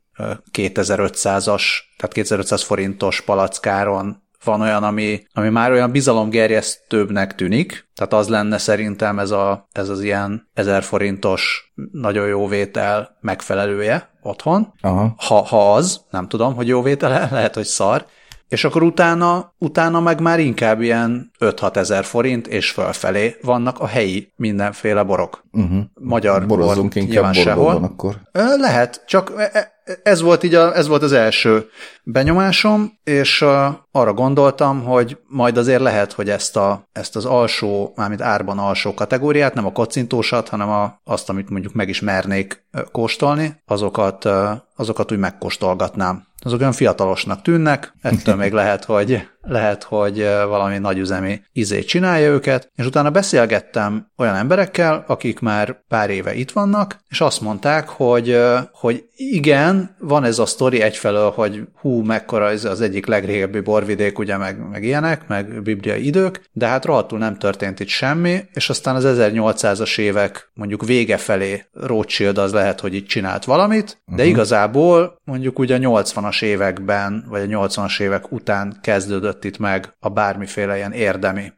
2500-as, 0.52 1.62
tehát 1.96 2.12
2500 2.12 2.62
forintos 2.62 3.20
palackáron 3.20 4.22
van 4.44 4.60
olyan, 4.60 4.82
ami, 4.82 5.26
ami 5.32 5.48
már 5.48 5.70
olyan 5.70 5.90
bizalomgerjesztőbbnek 5.90 7.34
tűnik, 7.34 7.88
tehát 7.94 8.12
az 8.12 8.28
lenne 8.28 8.58
szerintem 8.58 9.18
ez, 9.18 9.30
a, 9.30 9.68
ez 9.72 9.88
az 9.88 10.02
ilyen 10.02 10.48
1000 10.54 10.82
forintos 10.82 11.72
nagyon 11.92 12.26
jó 12.26 12.48
vétel 12.48 13.16
megfelelője 13.20 14.10
otthon. 14.22 14.72
Aha. 14.80 15.14
Ha, 15.16 15.34
ha 15.34 15.74
az, 15.74 16.00
nem 16.10 16.28
tudom, 16.28 16.54
hogy 16.54 16.68
jó 16.68 16.82
vétele, 16.82 17.28
lehet, 17.30 17.54
hogy 17.54 17.64
szar, 17.64 18.06
és 18.48 18.64
akkor 18.64 18.82
utána, 18.82 19.52
utána 19.58 20.00
meg 20.00 20.20
már 20.20 20.40
inkább 20.40 20.80
ilyen 20.80 21.30
5-6 21.40 21.76
ezer 21.76 22.04
forint 22.04 22.46
és 22.46 22.70
fölfelé 22.70 23.36
vannak 23.42 23.80
a 23.80 23.86
helyi 23.86 24.32
mindenféle 24.36 25.02
borok. 25.02 25.44
Uh-huh. 25.52 25.82
Magyar 25.94 26.46
Borozzunk 26.46 26.94
bor 26.94 27.02
inkább 27.02 27.34
sehol. 27.34 27.74
akkor. 27.74 28.16
Lehet, 28.56 29.02
csak 29.06 29.32
e, 29.36 29.50
e, 29.52 29.72
ez 30.02 30.20
volt 30.20 30.42
így 30.42 30.54
a, 30.54 30.76
ez 30.76 30.88
volt 30.88 31.02
az 31.02 31.12
első 31.12 31.68
benyomásom, 32.02 32.98
és 33.04 33.44
arra 33.90 34.12
gondoltam, 34.12 34.84
hogy 34.84 35.18
majd 35.28 35.56
azért 35.56 35.80
lehet, 35.80 36.12
hogy 36.12 36.30
ezt, 36.30 36.56
a, 36.56 36.88
ezt 36.92 37.16
az 37.16 37.24
alsó, 37.24 37.92
mármint 37.96 38.22
árban 38.22 38.58
alsó 38.58 38.94
kategóriát, 38.94 39.54
nem 39.54 39.66
a 39.66 39.72
kocintósat, 39.72 40.48
hanem 40.48 40.68
a, 40.68 41.00
azt, 41.04 41.28
amit 41.28 41.50
mondjuk 41.50 41.74
meg 41.74 41.88
is 41.88 42.00
mernék 42.00 42.66
kóstolni, 42.92 43.62
azokat, 43.66 44.28
azokat 44.76 45.12
úgy 45.12 45.18
megkóstolgatnám 45.18 46.26
azok 46.44 46.60
olyan 46.60 46.72
fiatalosnak 46.72 47.42
tűnnek, 47.42 47.92
ettől 48.02 48.34
még 48.34 48.52
lehet, 48.52 48.84
hogy 48.84 49.28
lehet, 49.46 49.82
hogy 49.82 50.18
valami 50.46 50.78
nagyüzemi 50.78 51.40
izét 51.52 51.86
csinálja 51.86 52.30
őket, 52.30 52.70
és 52.74 52.86
utána 52.86 53.10
beszélgettem 53.10 54.10
olyan 54.16 54.34
emberekkel, 54.34 55.04
akik 55.06 55.40
már 55.40 55.82
pár 55.88 56.10
éve 56.10 56.34
itt 56.34 56.50
vannak, 56.50 56.98
és 57.08 57.20
azt 57.20 57.40
mondták, 57.40 57.88
hogy, 57.88 58.38
hogy 58.72 59.04
igen, 59.16 59.96
van 59.98 60.24
ez 60.24 60.38
a 60.38 60.46
sztori 60.46 60.80
egyfelől, 60.80 61.30
hogy 61.30 61.62
hú, 61.80 62.02
mekkora 62.02 62.50
ez 62.50 62.64
az 62.64 62.80
egyik 62.80 63.06
legrégebbi 63.06 63.60
borvidék, 63.60 64.18
ugye, 64.18 64.36
meg, 64.36 64.68
meg 64.70 64.84
ilyenek, 64.84 65.28
meg 65.28 65.62
bibliai 65.62 66.06
idők, 66.06 66.48
de 66.52 66.66
hát 66.66 66.84
rohadtul 66.84 67.18
nem 67.18 67.38
történt 67.38 67.80
itt 67.80 67.88
semmi, 67.88 68.40
és 68.54 68.70
aztán 68.70 68.94
az 68.94 69.04
1800-as 69.06 69.98
évek 69.98 70.50
mondjuk 70.54 70.84
vége 70.84 71.16
felé 71.16 71.64
Rothschild 71.72 72.38
az 72.38 72.52
lehet, 72.52 72.80
hogy 72.80 72.94
itt 72.94 73.06
csinált 73.06 73.44
valamit, 73.44 73.98
de 74.06 74.12
uh-huh. 74.12 74.28
igazából 74.28 75.20
mondjuk 75.24 75.58
ugye 75.58 75.74
a 75.74 75.78
80-as 75.78 76.42
években, 76.42 77.24
vagy 77.28 77.52
a 77.52 77.68
80-as 77.68 78.00
évek 78.00 78.32
után 78.32 78.78
kezdődött 78.82 79.33
kezdődött 79.34 79.44
itt 79.44 79.58
meg 79.58 79.96
a 80.00 80.08
bármiféle 80.08 80.76
ilyen 80.76 80.92
érdemi 80.92 81.52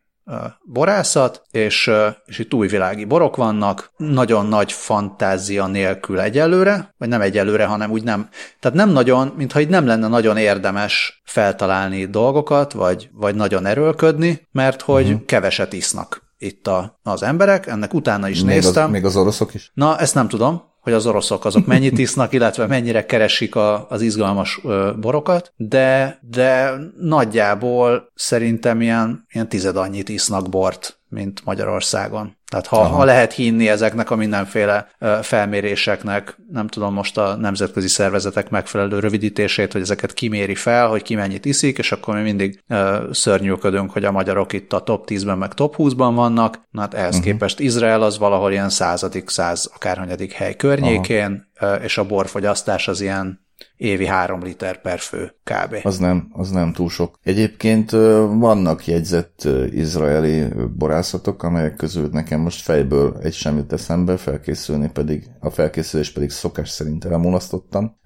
borászat, 0.64 1.42
és, 1.50 1.90
és 2.24 2.38
itt 2.38 2.54
újvilági 2.54 3.04
borok 3.04 3.36
vannak, 3.36 3.90
nagyon 3.96 4.46
nagy 4.46 4.72
fantázia 4.72 5.66
nélkül 5.66 6.20
egyelőre, 6.20 6.94
vagy 6.98 7.08
nem 7.08 7.20
egyelőre, 7.20 7.64
hanem 7.64 7.90
úgy 7.90 8.02
nem, 8.02 8.28
tehát 8.60 8.76
nem 8.76 8.90
nagyon, 8.90 9.32
mintha 9.36 9.60
itt 9.60 9.68
nem 9.68 9.86
lenne 9.86 10.08
nagyon 10.08 10.36
érdemes 10.36 11.22
feltalálni 11.24 12.04
dolgokat, 12.06 12.72
vagy, 12.72 13.10
vagy 13.12 13.34
nagyon 13.34 13.66
erőlködni, 13.66 14.46
mert 14.52 14.82
hogy 14.82 15.06
uh-huh. 15.06 15.24
keveset 15.24 15.72
isznak 15.72 16.24
itt 16.38 16.66
a, 16.66 16.98
az 17.02 17.22
emberek, 17.22 17.66
ennek 17.66 17.94
utána 17.94 18.28
is 18.28 18.42
még 18.42 18.54
néztem. 18.54 18.84
Az, 18.84 18.90
még 18.90 19.04
az 19.04 19.16
oroszok 19.16 19.54
is? 19.54 19.70
Na, 19.74 19.98
ezt 19.98 20.14
nem 20.14 20.28
tudom, 20.28 20.62
hogy 20.86 20.94
az 20.94 21.06
oroszok 21.06 21.44
azok 21.44 21.66
mennyit 21.66 21.98
isznak, 21.98 22.32
illetve 22.32 22.66
mennyire 22.66 23.06
keresik 23.06 23.54
a, 23.54 23.86
az 23.88 24.02
izgalmas 24.02 24.60
borokat, 25.00 25.52
de, 25.56 26.18
de 26.30 26.72
nagyjából 27.00 28.12
szerintem 28.14 28.80
ilyen, 28.80 29.26
ilyen 29.32 29.48
tized 29.48 29.76
annyit 29.76 30.08
isznak 30.08 30.48
bort, 30.48 30.98
mint 31.16 31.44
Magyarországon. 31.44 32.36
Tehát 32.50 32.66
ha, 32.66 32.82
ha 32.82 33.04
lehet 33.04 33.32
hinni 33.32 33.68
ezeknek 33.68 34.10
a 34.10 34.16
mindenféle 34.16 34.88
felméréseknek, 35.22 36.36
nem 36.52 36.66
tudom 36.66 36.94
most 36.94 37.18
a 37.18 37.36
nemzetközi 37.36 37.88
szervezetek 37.88 38.50
megfelelő 38.50 38.98
rövidítését, 38.98 39.72
hogy 39.72 39.80
ezeket 39.80 40.12
kiméri 40.12 40.54
fel, 40.54 40.88
hogy 40.88 41.02
ki 41.02 41.14
mennyit 41.14 41.44
iszik, 41.44 41.78
és 41.78 41.92
akkor 41.92 42.14
mi 42.14 42.22
mindig 42.22 42.64
szörnyűködünk, 43.10 43.90
hogy 43.90 44.04
a 44.04 44.10
magyarok 44.10 44.52
itt 44.52 44.72
a 44.72 44.80
top 44.80 45.04
10-ben 45.08 45.38
meg 45.38 45.54
top 45.54 45.74
20-ban 45.78 46.12
vannak, 46.14 46.60
na 46.70 46.80
hát 46.80 46.94
ehhez 46.94 47.16
uh-huh. 47.16 47.24
képest 47.24 47.60
Izrael 47.60 48.02
az 48.02 48.18
valahol 48.18 48.52
ilyen 48.52 48.68
századik, 48.68 49.28
száz 49.28 49.70
akárhanyadik 49.74 50.32
hely 50.32 50.56
környékén, 50.56 51.50
Aha. 51.58 51.74
és 51.74 51.98
a 51.98 52.06
borfogyasztás 52.06 52.88
az 52.88 53.00
ilyen 53.00 53.46
évi 53.76 54.06
három 54.06 54.42
liter 54.42 54.80
per 54.80 54.98
fő 54.98 55.34
kb. 55.44 55.76
Az 55.82 55.98
nem, 55.98 56.28
az 56.32 56.50
nem 56.50 56.72
túl 56.72 56.88
sok. 56.88 57.18
Egyébként 57.22 57.90
vannak 58.38 58.86
jegyzett 58.86 59.48
izraeli 59.70 60.44
borászatok, 60.76 61.42
amelyek 61.42 61.76
közül 61.76 62.08
nekem 62.12 62.40
most 62.40 62.62
fejből 62.62 63.16
egy 63.22 63.32
sem 63.32 63.56
jut 63.56 63.72
eszembe, 63.72 64.16
felkészülni 64.16 64.90
pedig, 64.92 65.26
a 65.40 65.50
felkészülés 65.50 66.10
pedig 66.10 66.30
szokás 66.30 66.68
szerint 66.68 67.04
elmulasztottam. 67.04 67.96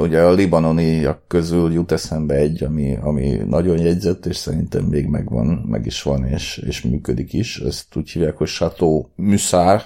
Ugye 0.00 0.22
a 0.22 0.32
libanoniak 0.32 1.22
közül 1.28 1.72
jut 1.72 1.92
eszembe 1.92 2.34
egy, 2.34 2.64
ami, 2.64 2.98
ami 3.02 3.40
nagyon 3.46 3.78
jegyzett, 3.78 4.26
és 4.26 4.36
szerintem 4.36 4.84
még 4.84 5.06
megvan, 5.06 5.46
meg 5.46 5.86
is 5.86 6.02
van, 6.02 6.24
és, 6.24 6.62
és 6.66 6.82
működik 6.82 7.32
is. 7.32 7.58
Ezt 7.58 7.96
úgy 7.96 8.10
hívják, 8.10 8.36
hogy 8.36 8.48
Chateau 8.48 9.04
Mussar, 9.16 9.82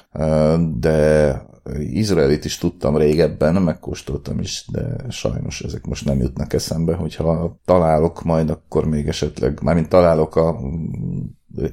de 0.78 1.42
Izraelit 1.78 2.44
is 2.44 2.58
tudtam 2.58 2.96
régebben, 2.96 3.62
megkóstoltam 3.62 4.38
is, 4.38 4.64
de 4.72 4.96
sajnos 5.18 5.60
ezek 5.60 5.86
most 5.86 6.04
nem 6.04 6.20
jutnak 6.20 6.52
eszembe, 6.52 6.94
hogyha 6.94 7.60
találok 7.64 8.22
majd, 8.22 8.50
akkor 8.50 8.86
még 8.86 9.06
esetleg, 9.06 9.58
mármint 9.62 9.88
találok 9.88 10.36
a 10.36 10.60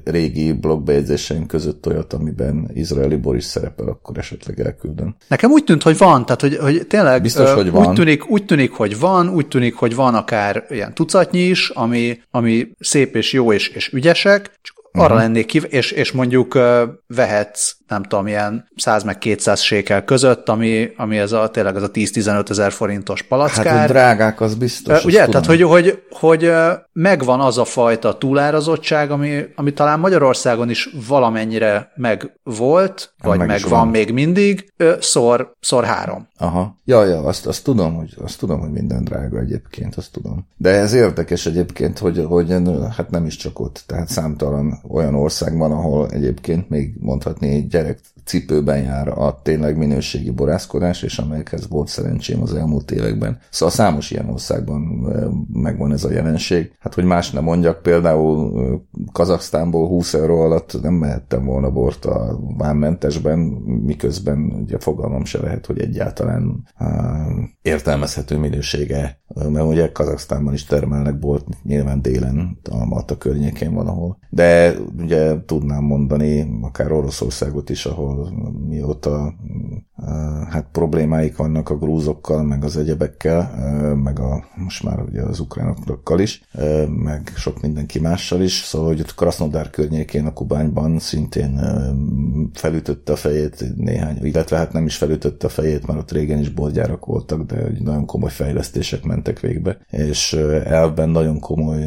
régi 0.04 0.52
blogbejegyzéseim 0.52 1.46
között 1.46 1.86
olyat, 1.86 2.12
amiben 2.12 2.70
izraeli 2.74 3.16
bor 3.16 3.36
is 3.36 3.44
szerepel, 3.44 3.88
akkor 3.88 4.18
esetleg 4.18 4.60
elküldöm. 4.60 5.16
Nekem 5.28 5.50
úgy 5.50 5.64
tűnt, 5.64 5.82
hogy 5.82 5.98
van, 5.98 6.24
tehát 6.24 6.40
hogy, 6.40 6.56
hogy 6.56 6.86
tényleg 6.86 7.22
Biztos, 7.22 7.52
hogy 7.52 7.70
van. 7.70 7.86
Úgy, 7.86 7.94
tűnik, 7.94 8.30
úgy 8.30 8.44
tűnik, 8.44 8.72
hogy 8.72 8.98
van, 8.98 9.28
úgy 9.28 9.48
tűnik, 9.48 9.74
hogy 9.74 9.94
van 9.94 10.14
akár 10.14 10.64
ilyen 10.68 10.94
tucatnyi 10.94 11.40
is, 11.40 11.68
ami, 11.68 12.20
ami 12.30 12.68
szép 12.78 13.16
és 13.16 13.32
jó 13.32 13.52
és, 13.52 13.68
és 13.68 13.92
ügyesek, 13.92 14.58
csak 14.62 14.84
arra 14.92 15.04
uh-huh. 15.04 15.20
lennék 15.20 15.46
ki, 15.46 15.60
és, 15.68 15.90
és 15.90 16.12
mondjuk 16.12 16.58
vehetsz 17.06 17.76
nem 17.88 18.02
tudom, 18.02 18.26
ilyen 18.26 18.68
100 18.76 19.02
meg 19.02 19.18
200 19.18 19.60
sékel 19.60 20.04
között, 20.04 20.48
ami, 20.48 20.90
ami 20.96 21.18
ez 21.18 21.32
a, 21.32 21.50
tényleg 21.50 21.76
az 21.76 21.82
a 21.82 21.90
10-15 21.90 22.50
ezer 22.50 22.72
forintos 22.72 23.22
palackár. 23.22 23.66
Hát, 23.66 23.88
drágák, 23.88 24.40
az 24.40 24.54
biztos. 24.54 25.04
Ugye, 25.04 25.26
tehát, 25.26 25.46
hogy, 25.46 25.62
hogy, 25.62 26.02
hogy 26.10 26.52
megvan 26.92 27.40
az 27.40 27.58
a 27.58 27.64
fajta 27.64 28.18
túlárazottság, 28.18 29.10
ami, 29.10 29.44
ami 29.56 29.72
talán 29.72 29.98
Magyarországon 29.98 30.70
is 30.70 30.88
valamennyire 31.08 31.92
meg 31.94 32.38
volt, 32.42 33.14
vagy 33.22 33.38
meg, 33.38 33.46
meg 33.46 33.60
van, 33.68 33.88
még 33.88 34.12
mindig, 34.12 34.72
szor, 35.00 35.52
szor 35.60 35.84
három. 35.84 36.28
Aha. 36.38 36.80
Ja, 36.84 37.04
ja, 37.04 37.22
azt, 37.22 37.46
azt 37.46 37.64
tudom, 37.64 37.94
hogy, 37.94 38.14
azt 38.22 38.38
tudom, 38.38 38.60
hogy 38.60 38.70
minden 38.70 39.04
drága 39.04 39.38
egyébként, 39.38 39.94
azt 39.94 40.12
tudom. 40.12 40.46
De 40.56 40.70
ez 40.70 40.92
érdekes 40.92 41.46
egyébként, 41.46 41.98
hogy, 41.98 42.24
hogy 42.28 42.54
hát 42.96 43.10
nem 43.10 43.26
is 43.26 43.36
csak 43.36 43.60
ott, 43.60 43.82
tehát 43.86 44.08
számtalan 44.08 44.80
olyan 44.88 45.14
ország 45.14 45.56
van, 45.56 45.72
ahol 45.72 46.08
egyébként 46.10 46.68
még 46.68 46.94
mondhatni 47.00 47.66
gyerek 47.74 47.98
cipőben 48.24 48.82
jár 48.82 49.08
a 49.08 49.40
tényleg 49.42 49.76
minőségi 49.76 50.30
borászkodás, 50.30 51.02
és 51.02 51.18
amelyekhez 51.18 51.68
volt 51.68 51.88
szerencsém 51.88 52.42
az 52.42 52.54
elmúlt 52.54 52.90
években. 52.90 53.38
Szóval 53.50 53.74
számos 53.74 54.10
ilyen 54.10 54.28
országban 54.28 54.80
megvan 55.52 55.92
ez 55.92 56.04
a 56.04 56.10
jelenség. 56.10 56.72
Hát, 56.78 56.94
hogy 56.94 57.04
más 57.04 57.30
nem 57.30 57.44
mondjak, 57.44 57.82
például 57.82 58.52
Kazaksztánból 59.12 59.88
20 59.88 60.14
euró 60.14 60.40
alatt 60.40 60.82
nem 60.82 60.94
mehettem 60.94 61.44
volna 61.44 61.70
bort 61.70 62.04
a 62.04 62.38
vámmentesben, 62.58 63.38
miközben 63.84 64.38
ugye 64.38 64.78
fogalmam 64.78 65.24
se 65.24 65.40
lehet, 65.40 65.66
hogy 65.66 65.80
egyáltalán 65.80 66.68
értelmezhető 67.62 68.38
minősége, 68.38 69.18
mert 69.48 69.66
ugye 69.66 69.92
Kazaksztánban 69.92 70.52
is 70.52 70.64
termelnek 70.64 71.18
bort, 71.18 71.46
nyilván 71.62 72.02
délen, 72.02 72.58
a 72.70 72.84
Malta 72.84 73.18
környékén 73.18 73.74
valahol. 73.74 74.18
De 74.30 74.74
ugye 74.98 75.44
tudnám 75.44 75.82
mondani 75.82 76.58
akár 76.62 76.92
Oroszországot 76.92 77.63
is, 77.70 77.86
ahol 77.86 78.32
mióta 78.68 79.34
hát 80.50 80.68
problémáik 80.72 81.36
vannak 81.36 81.70
a 81.70 81.76
grúzokkal, 81.76 82.42
meg 82.42 82.64
az 82.64 82.76
egyebekkel, 82.76 83.50
meg 83.94 84.18
a, 84.18 84.44
most 84.54 84.82
már 84.82 85.02
ugye 85.02 85.22
az 85.22 85.40
ukránokkal 85.40 86.20
is, 86.20 86.42
meg 86.88 87.32
sok 87.36 87.60
mindenki 87.60 88.00
mással 88.00 88.42
is, 88.42 88.52
szóval 88.52 88.86
hogy 88.88 89.00
ott 89.00 89.14
Krasnodár 89.14 89.70
környékén 89.70 90.26
a 90.26 90.32
Kubányban 90.32 90.98
szintén 90.98 91.60
felütötte 92.52 93.12
a 93.12 93.16
fejét 93.16 93.64
néhány, 93.76 94.18
illetve 94.22 94.56
hát 94.56 94.72
nem 94.72 94.86
is 94.86 94.96
felütötte 94.96 95.46
a 95.46 95.50
fejét, 95.50 95.86
mert 95.86 95.98
ott 95.98 96.12
régen 96.12 96.38
is 96.38 96.48
boltgyárak 96.48 97.06
voltak, 97.06 97.42
de 97.42 97.72
nagyon 97.78 98.06
komoly 98.06 98.30
fejlesztések 98.30 99.04
mentek 99.04 99.40
végbe, 99.40 99.78
és 99.90 100.32
elvben 100.64 101.08
nagyon 101.08 101.40
komoly 101.40 101.86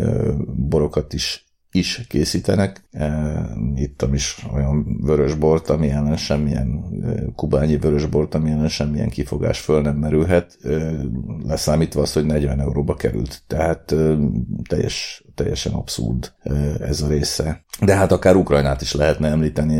borokat 0.55 1.13
is 1.13 1.46
is 1.71 2.01
készítenek. 2.07 2.81
E, 2.91 3.35
Ittam 3.75 4.13
is 4.13 4.45
olyan 4.53 4.97
vörösbort, 5.01 5.69
ami 5.69 5.89
ellen 5.89 6.17
semmilyen 6.17 6.83
e, 7.03 7.31
kubányi 7.35 7.77
vörösbort, 7.77 8.35
ami 8.35 8.49
ellen 8.49 8.67
semmilyen 8.67 9.09
kifogás 9.09 9.59
föl 9.59 9.81
nem 9.81 9.95
merülhet, 9.95 10.57
e, 10.63 10.69
leszámítva 11.43 12.01
az, 12.01 12.13
hogy 12.13 12.25
40 12.25 12.59
euróba 12.59 12.95
került. 12.95 13.43
Tehát 13.47 13.95
teljes, 14.67 15.23
teljesen 15.37 15.73
abszurd 15.73 16.33
ez 16.79 17.01
a 17.01 17.07
része. 17.07 17.63
De 17.81 17.95
hát 17.95 18.11
akár 18.11 18.35
Ukrajnát 18.35 18.81
is 18.81 18.93
lehetne 18.93 19.29
említeni 19.29 19.79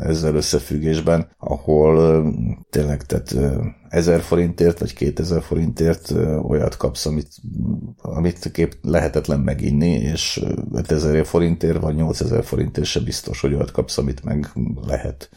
ezzel 0.00 0.34
összefüggésben, 0.34 1.28
ahol 1.38 2.24
tényleg 2.70 3.02
tehát 3.02 3.34
1000 3.88 4.20
forintért 4.20 4.78
vagy 4.78 4.94
2000 4.94 5.42
forintért 5.42 6.10
olyat 6.42 6.76
kapsz, 6.76 7.06
amit, 7.06 7.28
amit 7.96 8.50
kép 8.52 8.76
lehetetlen 8.82 9.40
meginni, 9.40 9.90
és 9.90 10.44
5000 10.72 11.26
forintért 11.26 11.80
vagy 11.80 11.94
8000 11.94 12.44
forintért 12.44 12.86
se 12.86 13.00
biztos, 13.00 13.40
hogy 13.40 13.54
olyat 13.54 13.70
kapsz, 13.70 13.98
amit 13.98 14.24
meg 14.24 14.52
lehet. 14.86 15.30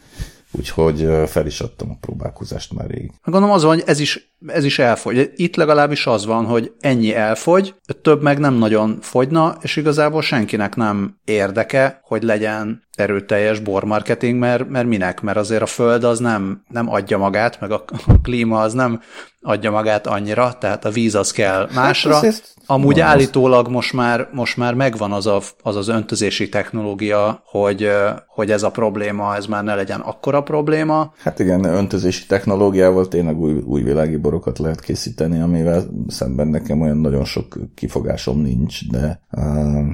Úgyhogy 0.58 1.10
fel 1.28 1.46
is 1.46 1.60
adtam 1.60 1.90
a 1.90 1.98
próbálkozást 2.02 2.74
már 2.74 2.88
rég. 2.88 3.12
Gondolom 3.24 3.56
az 3.56 3.64
van, 3.64 3.74
hogy 3.74 3.84
ez 3.86 4.00
is, 4.00 4.36
ez 4.48 4.64
is 4.64 4.80
elfogy. 4.80 5.32
Itt 5.36 5.56
legalábbis 5.56 6.08
az 6.08 6.26
van, 6.26 6.46
hogy 6.46 6.72
ennyi 6.80 7.16
elfogy, 7.16 7.76
több 8.02 8.22
meg 8.22 8.40
nem 8.40 8.54
nagyon 8.54 8.98
fogyna, 9.02 9.58
és 9.62 9.76
igazából 9.76 10.22
senkinek 10.22 10.76
nem 10.76 11.20
érdeke, 11.26 12.00
hogy 12.04 12.24
legyen 12.24 12.84
erőteljes 12.96 13.60
bormarketing, 13.60 14.40
mert, 14.40 14.70
mert 14.70 14.88
minek? 14.88 15.22
Mert 15.22 15.38
azért 15.38 15.62
a 15.62 15.66
föld 15.66 16.04
az 16.04 16.20
nem, 16.20 16.64
nem 16.68 16.90
adja 16.90 17.18
magát, 17.18 17.60
meg 17.60 17.72
a, 17.72 17.84
a 18.08 18.22
klíma 18.22 18.62
az 18.62 18.74
nem 18.74 19.02
adja 19.42 19.72
magát 19.72 20.08
annyira, 20.08 20.58
tehát 20.60 20.86
a 20.86 20.90
víz 20.90 21.16
az 21.16 21.32
kell 21.32 21.60
hát 21.60 21.74
másra. 21.74 22.16
Hát 22.16 22.54
Amúgy 22.66 23.00
van 23.00 23.06
állítólag 23.06 23.68
most 23.68 23.94
már, 23.94 24.30
most 24.32 24.58
már 24.58 24.74
megvan 24.74 25.12
az, 25.12 25.28
a, 25.28 25.42
az 25.62 25.76
az 25.76 25.88
öntözési 25.88 26.50
technológia, 26.50 27.44
hogy, 27.46 27.90
hogy 28.34 28.52
ez 28.52 28.64
a 28.64 28.72
probléma, 28.72 29.36
ez 29.36 29.46
már 29.46 29.64
ne 29.64 29.76
legyen 29.76 30.00
akkora 30.00 30.44
probléma. 30.44 31.14
Hát 31.18 31.40
igen, 31.40 31.64
öntözési 31.64 32.26
technológiával 32.26 33.08
tényleg 33.08 33.40
új, 33.40 33.54
új 33.54 33.82
világi 33.82 34.18
borokat 34.18 34.60
lehet 34.60 34.80
készíteni, 34.80 35.40
amivel 35.40 35.84
szemben 36.08 36.48
nekem 36.48 36.82
olyan 36.82 36.98
nagyon 36.98 37.26
sok 37.26 37.60
kifogásom 37.76 38.42
nincs, 38.42 38.90
de 38.90 39.22
uh, 39.32 39.88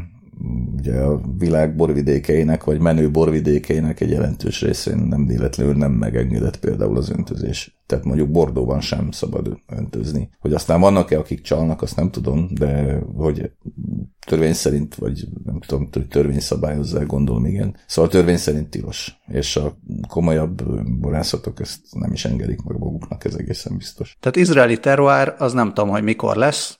ugye 0.77 0.99
a 0.99 1.21
világ 1.37 1.75
borvidékeinek, 1.75 2.63
vagy 2.63 2.79
menő 2.79 3.11
borvidékeinek 3.11 3.99
egy 3.99 4.09
jelentős 4.09 4.61
részén 4.61 4.97
nem 4.97 5.25
véletlenül 5.25 5.75
nem 5.75 5.91
megengedett 5.91 6.59
például 6.59 6.97
az 6.97 7.09
öntözés. 7.09 7.78
Tehát 7.89 8.05
mondjuk 8.05 8.31
Bordóban 8.31 8.79
sem 8.81 9.11
szabad 9.11 9.59
öntözni. 9.67 10.29
Hogy 10.39 10.53
aztán 10.53 10.79
vannak-e, 10.79 11.17
akik 11.17 11.41
csalnak, 11.41 11.81
azt 11.81 11.95
nem 11.95 12.11
tudom, 12.11 12.47
de 12.51 12.99
hogy 13.15 13.51
törvény 14.25 14.53
szerint, 14.53 14.95
vagy 14.95 15.27
nem 15.43 15.59
tudom, 15.59 15.89
hogy 15.91 16.07
törvény 16.07 16.39
szabályozza, 16.39 17.05
gondolom, 17.05 17.45
igen. 17.45 17.75
Szóval 17.87 18.11
törvény 18.11 18.37
szerint 18.37 18.69
tilos. 18.69 19.17
És 19.27 19.55
a 19.55 19.77
komolyabb 20.07 20.63
borászatok 20.99 21.59
ezt 21.59 21.79
nem 21.91 22.11
is 22.11 22.25
engedik 22.25 22.61
meg 22.61 22.77
maguknak, 22.77 23.25
ez 23.25 23.35
egészen 23.35 23.77
biztos. 23.77 24.17
Tehát 24.19 24.35
izraeli 24.35 24.79
terroár, 24.79 25.35
az 25.37 25.53
nem 25.53 25.67
tudom, 25.67 25.89
hogy 25.89 26.03
mikor 26.03 26.35
lesz, 26.35 26.79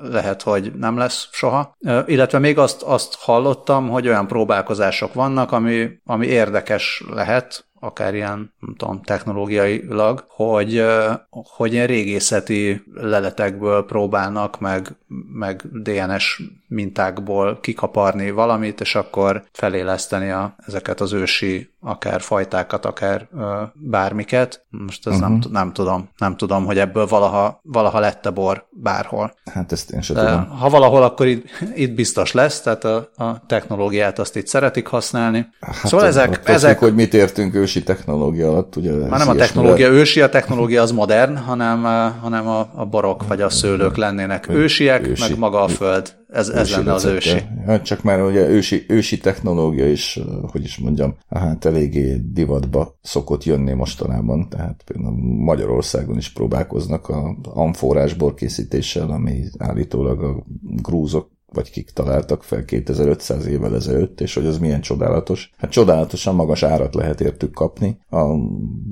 lehet, 0.00 0.42
hogy 0.42 0.72
nem 0.78 0.96
lesz 0.96 1.28
soha. 1.32 1.76
Illetve 2.06 2.38
még 2.38 2.58
azt, 2.58 2.82
azt 2.82 3.14
hallottam, 3.14 3.88
hogy 3.88 4.08
olyan 4.08 4.26
próbálkozások 4.26 5.14
vannak, 5.14 5.52
ami, 5.52 5.88
ami 6.04 6.26
érdekes 6.26 7.04
lehet, 7.10 7.67
akár 7.80 8.14
ilyen, 8.14 8.52
nem 8.58 8.74
tudom, 8.76 9.02
technológiailag, 9.02 10.24
hogy, 10.28 10.84
hogy 11.30 11.72
ilyen 11.72 11.86
régészeti 11.86 12.82
leletekből 12.94 13.84
próbálnak 13.84 14.60
meg, 14.60 14.96
meg 15.32 15.62
DNS 15.72 16.42
mintákból 16.66 17.58
kikaparni 17.60 18.30
valamit, 18.30 18.80
és 18.80 18.94
akkor 18.94 19.44
feléleszteni 19.52 20.30
a, 20.30 20.54
ezeket 20.66 21.00
az 21.00 21.12
ősi 21.12 21.70
akár 21.80 22.20
fajtákat, 22.20 22.84
akár 22.84 23.28
ö, 23.36 23.62
bármiket. 23.74 24.66
Most 24.70 25.06
ez 25.06 25.12
uh-huh. 25.12 25.28
nem, 25.28 25.38
mhm. 25.38 25.52
nem 25.52 25.72
tudom, 25.72 26.08
nem 26.18 26.36
tudom, 26.36 26.64
hogy 26.64 26.78
ebből 26.78 27.06
valaha, 27.06 27.60
valaha 27.62 28.00
lett-e 28.00 28.30
bor 28.30 28.66
bárhol. 28.70 29.34
Hát 29.52 29.72
ezt 29.72 29.90
én 29.90 30.00
sem 30.00 30.16
De 30.16 30.24
tudom. 30.24 30.48
Ha 30.48 30.68
valahol, 30.68 31.02
akkor 31.02 31.26
itt, 31.26 31.44
itt 31.74 31.94
biztos 31.94 32.32
lesz, 32.32 32.60
tehát 32.60 32.84
a, 32.84 33.10
a 33.16 33.46
technológiát 33.46 34.18
azt 34.18 34.36
itt 34.36 34.46
szeretik 34.46 34.86
használni. 34.86 35.48
Hát 35.60 35.86
szóval 35.86 36.06
ezek... 36.06 36.40
ezek... 36.44 36.78
hogy 36.78 36.94
mit 36.94 37.14
értünk 37.14 37.54
ősi 37.54 37.82
technológia 37.82 38.48
alatt, 38.48 38.76
ugye? 38.76 38.92
Már 38.92 39.18
nem 39.18 39.28
a 39.28 39.34
technológia 39.34 39.88
ősi, 39.88 40.20
a 40.20 40.28
technológia 40.28 40.82
az 40.82 40.90
modern, 40.90 41.36
hanem, 41.36 41.82
hanem 42.20 42.48
a, 42.48 42.70
a 42.74 42.84
borok 42.84 43.26
vagy 43.28 43.40
a 43.40 43.50
szőlők 43.50 43.96
lennének 43.96 44.48
ősiek, 44.48 45.06
ősi. 45.06 45.22
meg 45.28 45.38
maga 45.38 45.62
a 45.62 45.68
föld 45.68 46.16
ez, 46.28 46.48
ez 46.48 46.70
lenne 46.70 46.92
az 46.92 47.04
ősi. 47.04 47.38
Hát 47.66 47.84
csak 47.84 48.02
már 48.02 48.22
ugye 48.22 48.48
ősi, 48.48 48.84
ősi 48.88 49.18
technológia 49.18 49.90
is, 49.90 50.20
hogy 50.50 50.64
is 50.64 50.78
mondjam, 50.78 51.16
hát 51.28 51.64
eléggé 51.64 52.20
divatba 52.32 52.98
szokott 53.02 53.44
jönni 53.44 53.72
mostanában, 53.72 54.48
tehát 54.48 54.82
például 54.84 55.16
Magyarországon 55.44 56.16
is 56.16 56.32
próbálkoznak 56.32 57.08
a 57.08 57.36
amforás 57.42 58.14
borkészítéssel, 58.14 59.10
ami 59.10 59.44
állítólag 59.58 60.22
a 60.22 60.44
grúzok 60.62 61.36
vagy 61.52 61.70
kik 61.70 61.90
találtak 61.90 62.42
fel 62.42 62.64
2500 62.64 63.46
évvel 63.46 63.74
ezelőtt, 63.74 64.20
és 64.20 64.34
hogy 64.34 64.46
az 64.46 64.58
milyen 64.58 64.80
csodálatos. 64.80 65.50
Hát 65.56 65.70
csodálatosan 65.70 66.34
magas 66.34 66.62
árat 66.62 66.94
lehet 66.94 67.20
értük 67.20 67.52
kapni. 67.52 67.98
A 68.10 68.34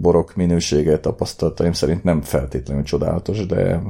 borok 0.00 0.35
minősége 0.35 0.99
tapasztalataim 0.99 1.73
szerint 1.73 2.05
nem 2.05 2.21
feltétlenül 2.21 2.83
csodálatos, 2.83 3.47
de 3.47 3.83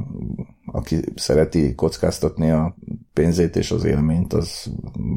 aki 0.67 0.97
szereti 1.15 1.75
kockáztatni 1.75 2.51
a 2.51 2.77
pénzét 3.17 3.57
és 3.57 3.71
az 3.71 3.85
élményt, 3.85 4.33
az 4.33 4.71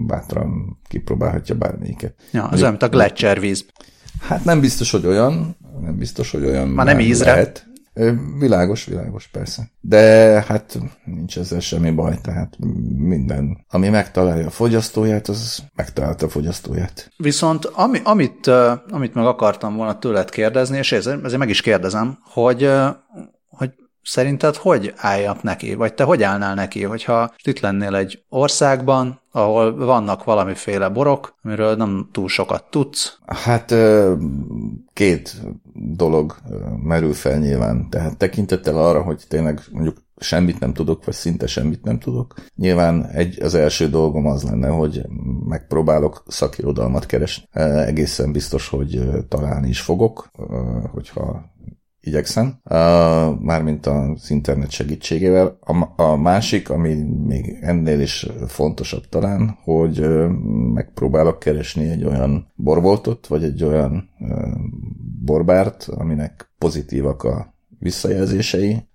bátran 0.08 0.80
kipróbálhatja 0.88 1.56
bármelyiket. 1.56 2.14
Ja, 2.32 2.44
az 2.44 2.60
olyan, 2.60 2.70
mint 2.70 2.84
a 2.84 2.90
Gletscher 2.90 3.40
Hát 4.22 4.44
nem 4.44 4.60
biztos, 4.60 4.92
hogy 4.92 5.06
olyan, 5.06 5.58
nem 5.82 5.98
biztos, 5.98 6.32
hogy 6.32 6.46
olyan. 6.46 6.68
Már 6.68 6.86
nem 6.86 7.00
ízre. 7.00 7.32
Lehet. 7.32 7.68
Világos, 8.40 8.86
világos, 8.86 9.28
persze. 9.28 9.72
De 9.82 10.00
hát 10.48 10.80
nincs 11.06 11.38
ezzel 11.38 11.60
semmi 11.60 11.92
baj, 11.92 12.18
tehát 12.22 12.58
minden, 12.98 13.66
ami 13.70 13.90
megtalálja 13.90 14.46
a 14.46 14.50
fogyasztóját, 14.50 15.28
az 15.28 15.64
megtalálta 15.76 16.26
a 16.26 16.30
fogyasztóját. 16.30 17.12
Viszont 17.18 17.66
ami, 17.66 18.00
amit, 18.04 18.48
amit 18.90 19.14
meg 19.14 19.26
akartam 19.26 19.76
volna 19.76 20.00
tőled 20.00 20.30
kérdezni, 20.30 20.78
és 20.78 20.92
ezért, 20.92 21.24
ezért 21.24 21.40
meg 21.40 21.50
is 21.50 21.62
kérdezem, 21.62 22.18
hogy 22.24 22.70
hogy 23.50 23.74
Szerinted 24.02 24.56
hogy 24.56 24.94
álljak 24.96 25.44
neki, 25.44 25.74
vagy 25.74 25.94
te 25.94 26.04
hogy 26.04 26.24
állnál 26.24 26.56
neki, 26.56 26.84
hogyha 26.84 27.34
itt 27.44 27.60
lennél 27.60 27.96
egy 27.96 28.24
országban, 28.30 29.22
ahol 29.32 29.76
vannak 29.76 30.24
valamiféle 30.24 30.90
borok, 30.90 31.36
amiről 31.44 31.76
nem 31.76 32.10
túl 32.12 32.28
sokat 32.28 32.64
tudsz? 32.70 33.18
Hát 33.26 33.76
két 34.94 35.42
dolog 35.74 36.36
merül 36.84 37.14
fel 37.14 37.38
nyilván. 37.38 37.90
Tehát 37.90 38.18
tekintettel 38.18 38.78
arra, 38.78 39.02
hogy 39.02 39.24
tényleg 39.28 39.62
mondjuk 39.72 39.98
semmit 40.18 40.60
nem 40.60 40.74
tudok, 40.74 41.06
vagy 41.06 41.14
szinte 41.14 41.48
semmit 41.48 41.84
nem 41.84 42.00
tudok. 42.00 42.34
Nyilván 42.56 43.06
egy, 43.06 43.42
az 43.42 43.54
első 43.56 43.90
dolgom 43.90 44.26
az 44.26 44.44
lenne, 44.44 44.68
hogy 44.68 45.02
megpróbálok 45.48 46.24
szakirodalmat 46.28 47.06
keresni. 47.06 47.44
Egészen 47.86 48.32
biztos, 48.32 48.68
hogy 48.68 49.02
találni 49.28 49.68
is 49.70 49.82
fogok, 49.82 50.30
hogyha 50.92 51.52
igyekszem, 52.02 52.60
mármint 53.40 53.86
az 53.86 54.30
internet 54.32 54.70
segítségével. 54.70 55.58
A, 55.62 56.02
a 56.04 56.16
másik, 56.16 56.70
ami 56.70 56.94
még 57.26 57.58
ennél 57.62 58.00
is 58.00 58.28
fontosabb 58.48 59.10
talán, 59.10 59.58
hogy 59.64 60.08
megpróbálok 60.74 61.40
keresni 61.40 61.90
egy 61.90 62.04
olyan 62.04 62.52
borboltot, 62.56 63.28
vagy 63.28 63.44
egy 63.44 63.64
olyan 63.64 64.10
borbárt, 65.26 65.84
aminek 65.84 66.54
pozitívak 66.58 67.24
a 67.24 67.54
visszajelzései, 67.80 68.88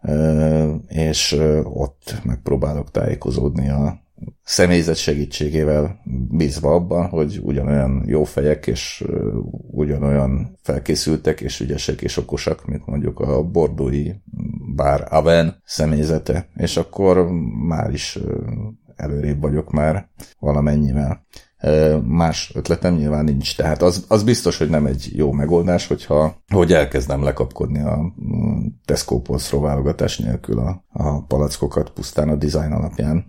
és 0.88 1.36
ott 1.62 2.20
megpróbálok 2.24 2.90
tájékozódni 2.90 3.70
a 3.70 4.03
személyzet 4.42 4.96
segítségével 4.96 6.00
bízva 6.30 6.74
abban, 6.74 7.08
hogy 7.08 7.40
ugyanolyan 7.42 8.02
jó 8.06 8.24
fejek 8.24 8.66
és 8.66 9.04
ugyanolyan 9.70 10.58
felkészültek 10.62 11.40
és 11.40 11.60
ügyesek 11.60 12.02
és 12.02 12.16
okosak, 12.16 12.66
mint 12.66 12.86
mondjuk 12.86 13.20
a 13.20 13.42
bordói 13.42 14.10
bár 14.74 15.06
Aven 15.10 15.60
személyzete, 15.64 16.48
és 16.56 16.76
akkor 16.76 17.28
már 17.66 17.92
is 17.92 18.18
előrébb 18.96 19.40
vagyok 19.40 19.70
már 19.70 20.08
valamennyivel. 20.38 21.26
Más 22.02 22.52
ötletem 22.54 22.94
nyilván 22.94 23.24
nincs, 23.24 23.56
tehát 23.56 23.82
az, 23.82 24.04
az 24.08 24.22
biztos, 24.22 24.58
hogy 24.58 24.68
nem 24.68 24.86
egy 24.86 25.10
jó 25.14 25.32
megoldás, 25.32 25.86
hogyha 25.86 26.36
hogy 26.52 26.72
elkezdem 26.72 27.22
lekapkodni 27.22 27.80
a 27.80 28.14
mm, 28.24 28.66
Tesco 28.84 29.20
polszról 29.20 29.60
válogatás 29.60 30.18
nélkül 30.18 30.58
a, 30.58 30.84
a 30.88 31.24
palackokat 31.24 31.90
pusztán 31.90 32.28
a 32.28 32.36
design 32.36 32.72
alapján. 32.72 33.26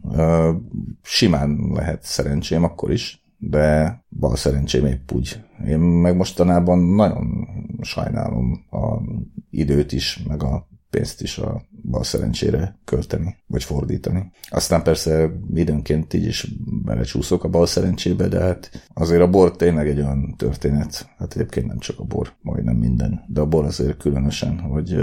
Simán 1.02 1.71
lehet 1.74 2.04
szerencsém 2.04 2.63
akkor 2.63 2.91
is, 2.91 3.26
de 3.38 4.00
bal 4.10 4.36
szerencsém 4.36 4.86
épp 4.86 5.12
úgy. 5.12 5.43
Én 5.67 5.80
meg 5.80 6.15
mostanában 6.15 6.80
nagyon 6.80 7.48
sajnálom 7.82 8.65
a 8.71 9.02
időt 9.50 9.91
is, 9.91 10.24
meg 10.28 10.43
a 10.43 10.67
pénzt 10.95 11.21
is 11.21 11.38
a 11.38 11.62
bal 11.89 12.03
szerencsére 12.03 12.79
költeni, 12.86 13.36
vagy 13.47 13.63
fordítani. 13.63 14.31
Aztán 14.49 14.84
persze 14.84 15.31
időnként 15.53 16.13
így 16.13 16.25
is 16.25 16.47
belecsúszok 16.84 17.43
a 17.43 17.49
bal 17.49 17.65
szerencsébe, 17.65 18.27
de 18.27 18.39
hát 18.39 18.89
azért 18.93 19.21
a 19.21 19.29
bor 19.29 19.55
tényleg 19.55 19.88
egy 19.88 19.97
olyan 19.97 20.36
történet, 20.38 21.10
hát 21.17 21.34
egyébként 21.36 21.67
nem 21.67 21.79
csak 21.79 21.99
a 21.99 22.03
bor, 22.03 22.34
majdnem 22.41 22.75
minden, 22.75 23.23
de 23.27 23.41
a 23.41 23.45
bor 23.45 23.65
azért 23.65 23.97
különösen, 23.97 24.60
hogy 24.60 24.97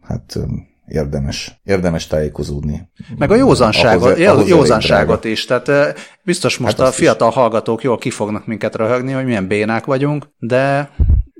hát 0.00 0.38
érdemes, 0.86 1.60
érdemes 1.64 2.06
tájékozódni. 2.06 2.88
Meg 3.18 3.30
a 3.30 3.34
józanságot, 3.34 4.02
ahhoz, 4.02 4.26
ahhoz 4.26 4.48
józanságot 4.48 5.24
is. 5.24 5.44
Tehát 5.44 5.98
biztos 6.24 6.58
most 6.58 6.78
hát 6.78 6.88
a 6.88 6.92
fiatal 6.92 7.28
is. 7.28 7.34
hallgatók 7.34 7.82
jól 7.82 7.98
kifognak 7.98 8.46
minket 8.46 8.76
röhögni, 8.76 9.12
hogy 9.12 9.24
milyen 9.24 9.46
bénák 9.46 9.84
vagyunk, 9.84 10.26
de 10.38 10.90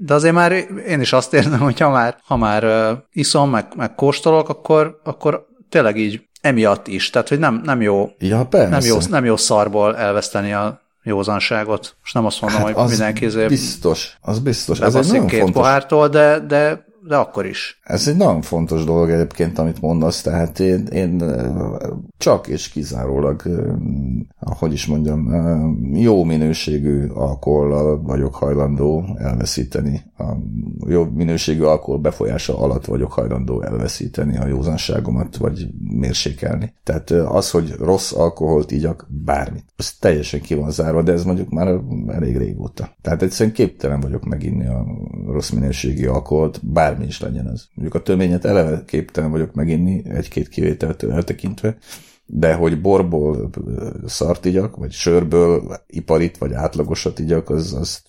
de 0.03 0.15
azért 0.15 0.35
már 0.35 0.53
én 0.87 1.01
is 1.01 1.13
azt 1.13 1.35
érzem, 1.35 1.59
hogy 1.59 1.81
ha 1.81 1.91
már, 1.91 2.17
ha 2.25 2.37
már 2.37 2.65
uh, 2.65 2.99
iszom, 3.13 3.51
meg, 3.51 3.67
meg 3.77 3.95
kóstolok, 3.95 4.49
akkor, 4.49 5.01
akkor 5.05 5.47
tényleg 5.69 5.97
így 5.97 6.23
emiatt 6.41 6.87
is. 6.87 7.11
Tehát, 7.11 7.29
hogy 7.29 7.39
nem, 7.39 7.61
nem 7.65 7.83
jó, 7.83 8.11
ja, 8.19 8.49
nem 8.51 8.81
jó, 8.85 8.97
nem 9.09 9.25
jó 9.25 9.37
szarból 9.37 9.97
elveszteni 9.97 10.53
a 10.53 10.81
józanságot. 11.03 11.97
Most 12.01 12.15
nem 12.15 12.27
azt 12.27 12.41
mondom, 12.41 12.61
hát 12.61 12.73
hogy 12.73 12.89
mindenki 12.89 13.27
Biztos, 13.47 14.17
az 14.21 14.39
biztos. 14.39 14.81
Ez 14.81 14.95
egy 14.95 15.07
nagyon 15.07 15.27
két 15.27 15.41
fontos... 15.41 15.63
pohártól, 15.63 16.09
de, 16.09 16.39
de 16.39 16.89
de 17.03 17.17
akkor 17.17 17.47
is. 17.47 17.80
Ez 17.91 18.09
egy 18.09 18.17
nagyon 18.17 18.43
fontos 18.43 18.85
dolog 18.85 19.11
egyébként, 19.11 19.59
amit 19.59 19.81
mondasz, 19.81 20.23
tehát 20.23 20.61
én, 20.61 20.87
én 20.87 21.23
csak 22.19 22.49
és 22.49 22.69
kizárólag, 22.69 23.43
hogy 24.39 24.73
is 24.73 24.87
mondjam, 24.87 25.33
jó 25.95 26.25
minőségű 26.25 27.07
alkohollal 27.07 28.03
vagyok 28.03 28.35
hajlandó 28.35 29.05
elveszíteni. 29.19 30.03
A 30.19 30.25
jó 30.87 31.05
minőségű 31.05 31.63
alkohol 31.63 31.99
befolyása 31.99 32.59
alatt 32.59 32.85
vagyok 32.85 33.13
hajlandó 33.13 33.63
elveszíteni 33.63 34.37
a 34.37 34.47
józanságomat, 34.47 35.37
vagy 35.37 35.69
mérsékelni. 35.89 36.75
Tehát 36.85 37.11
az, 37.11 37.51
hogy 37.51 37.75
rossz 37.79 38.13
alkoholt 38.13 38.71
igyak, 38.71 39.07
bármit. 39.25 39.65
Ez 39.77 39.93
teljesen 40.01 40.41
ki 40.41 40.55
van 40.55 40.71
zárva, 40.71 41.03
de 41.03 41.13
ez 41.13 41.25
mondjuk 41.25 41.51
már 41.51 41.81
elég 42.09 42.37
régóta. 42.37 42.91
Tehát 43.03 43.23
egyszerűen 43.23 43.55
képtelen 43.55 44.01
vagyok 44.01 44.25
meginni 44.25 44.67
a 44.67 44.87
rossz 45.27 45.51
minőségű 45.51 46.07
alkoholt, 46.07 46.61
bár 46.67 46.91
bármi 46.91 47.07
is 47.07 47.21
legyen 47.21 47.49
ez. 47.49 47.69
Mondjuk 47.81 48.01
a 48.01 48.05
töményet 48.05 48.45
eleve 48.45 48.85
képtelen 48.85 49.31
vagyok 49.31 49.55
meginni, 49.55 50.03
egy-két 50.09 50.49
kivételtől 50.49 51.13
eltekintve, 51.13 51.77
de 52.27 52.55
hogy 52.55 52.81
borból 52.81 53.51
szart 54.07 54.45
igyak, 54.45 54.77
vagy 54.77 54.93
sörből 54.93 55.81
iparit, 55.87 56.39
vagy 56.39 56.53
átlagosat 56.53 57.19
igyak, 57.19 57.51
az, 57.51 57.73
az, 57.73 58.03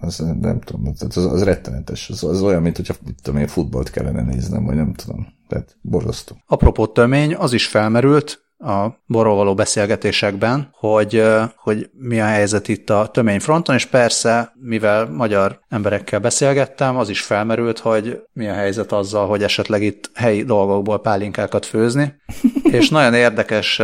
az 0.00 0.18
nem 0.40 0.60
tudom, 0.60 0.94
az, 0.98 1.16
az 1.16 1.42
rettenetes. 1.42 2.10
Az, 2.10 2.24
az 2.24 2.42
olyan, 2.42 2.62
mint 2.62 2.76
hogyha 2.76 2.94
tudom 3.22 3.40
én, 3.40 3.46
futballt 3.46 3.90
kellene 3.90 4.22
néznem, 4.22 4.64
vagy 4.64 4.76
nem 4.76 4.94
tudom. 4.94 5.26
Tehát 5.48 5.76
borzasztó. 5.82 6.36
Apropó 6.46 6.86
tömény, 6.86 7.34
az 7.34 7.52
is 7.52 7.66
felmerült, 7.66 8.49
a 8.60 8.86
borról 9.06 9.36
való 9.36 9.54
beszélgetésekben, 9.54 10.68
hogy, 10.72 11.24
hogy 11.56 11.90
mi 11.92 12.20
a 12.20 12.24
helyzet 12.24 12.68
itt 12.68 12.90
a 12.90 13.08
töményfronton, 13.12 13.74
és 13.74 13.86
persze, 13.86 14.52
mivel 14.60 15.08
magyar 15.10 15.60
emberekkel 15.68 16.20
beszélgettem, 16.20 16.96
az 16.96 17.08
is 17.08 17.20
felmerült, 17.20 17.78
hogy 17.78 18.20
mi 18.32 18.48
a 18.48 18.52
helyzet 18.52 18.92
azzal, 18.92 19.26
hogy 19.26 19.42
esetleg 19.42 19.82
itt 19.82 20.10
helyi 20.14 20.42
dolgokból 20.42 21.00
pálinkákat 21.00 21.66
főzni, 21.66 22.14
és 22.78 22.88
nagyon 22.88 23.14
érdekes 23.14 23.82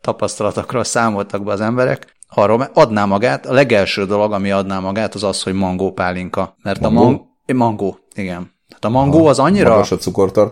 tapasztalatokról 0.00 0.84
számoltak 0.84 1.44
be 1.44 1.52
az 1.52 1.60
emberek, 1.60 2.16
arról 2.28 2.70
adná 2.74 3.04
magát, 3.04 3.46
a 3.46 3.52
legelső 3.52 4.06
dolog, 4.06 4.32
ami 4.32 4.50
adná 4.50 4.78
magát, 4.78 5.14
az 5.14 5.22
az, 5.22 5.42
hogy 5.42 5.52
mangó 5.52 5.92
pálinka. 5.92 6.56
Mert 6.62 6.80
mangó? 6.80 7.00
a 7.00 7.04
man- 7.04 7.30
mangó, 7.56 7.98
igen. 8.14 8.50
Tehát 8.68 8.84
a 8.84 8.88
mangó 8.88 9.26
az 9.26 9.38
annyira, 9.38 9.84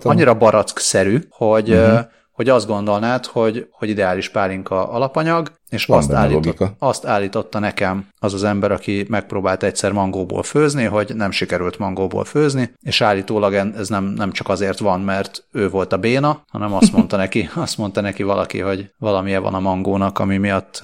annyira 0.03 0.35
barack-szerű, 0.35 1.19
hogy 1.31 1.71
uh-huh 1.71 2.01
hogy 2.41 2.49
azt 2.49 2.67
gondolnád, 2.67 3.27
hogy, 3.27 3.67
hogy 3.71 3.89
ideális 3.89 4.29
pálinka 4.29 4.89
alapanyag, 4.91 5.51
és 5.71 5.89
azt, 5.89 6.13
állított, 6.13 6.63
azt 6.79 7.07
állította 7.07 7.59
nekem 7.59 8.09
az 8.19 8.35
az 8.35 8.45
ember, 8.45 8.73
aki 8.73 9.07
megpróbált 9.09 9.63
egyszer 9.63 9.93
mangóból 9.93 10.43
főzni, 10.43 10.85
hogy 10.85 11.13
nem 11.15 11.31
sikerült 11.31 11.79
mangóból 11.79 12.25
főzni, 12.25 12.73
és 12.83 13.01
állítólag 13.01 13.55
ez 13.55 13.89
nem, 13.89 14.05
nem 14.05 14.33
csak 14.33 14.49
azért 14.49 14.79
van, 14.79 15.01
mert 15.01 15.45
ő 15.53 15.69
volt 15.69 15.93
a 15.93 15.97
béna, 15.97 16.43
hanem 16.49 16.75
azt 16.75 16.93
mondta 16.93 17.17
neki, 17.25 17.51
azt 17.55 17.79
mondta 17.79 18.01
neki 18.01 18.23
valaki, 18.23 18.59
hogy 18.59 18.91
valamilyen 18.99 19.43
van 19.43 19.55
a 19.55 19.61
mangónak, 19.61 20.19
ami 20.19 20.37
miatt, 20.37 20.81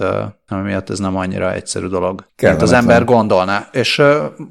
ami 0.47 0.61
miatt 0.61 0.89
ez 0.89 0.99
nem 0.99 1.15
annyira 1.15 1.53
egyszerű 1.53 1.87
dolog, 1.87 2.27
mint 2.41 2.61
az 2.61 2.71
ember 2.71 3.03
gondolná. 3.03 3.67
És 3.71 4.01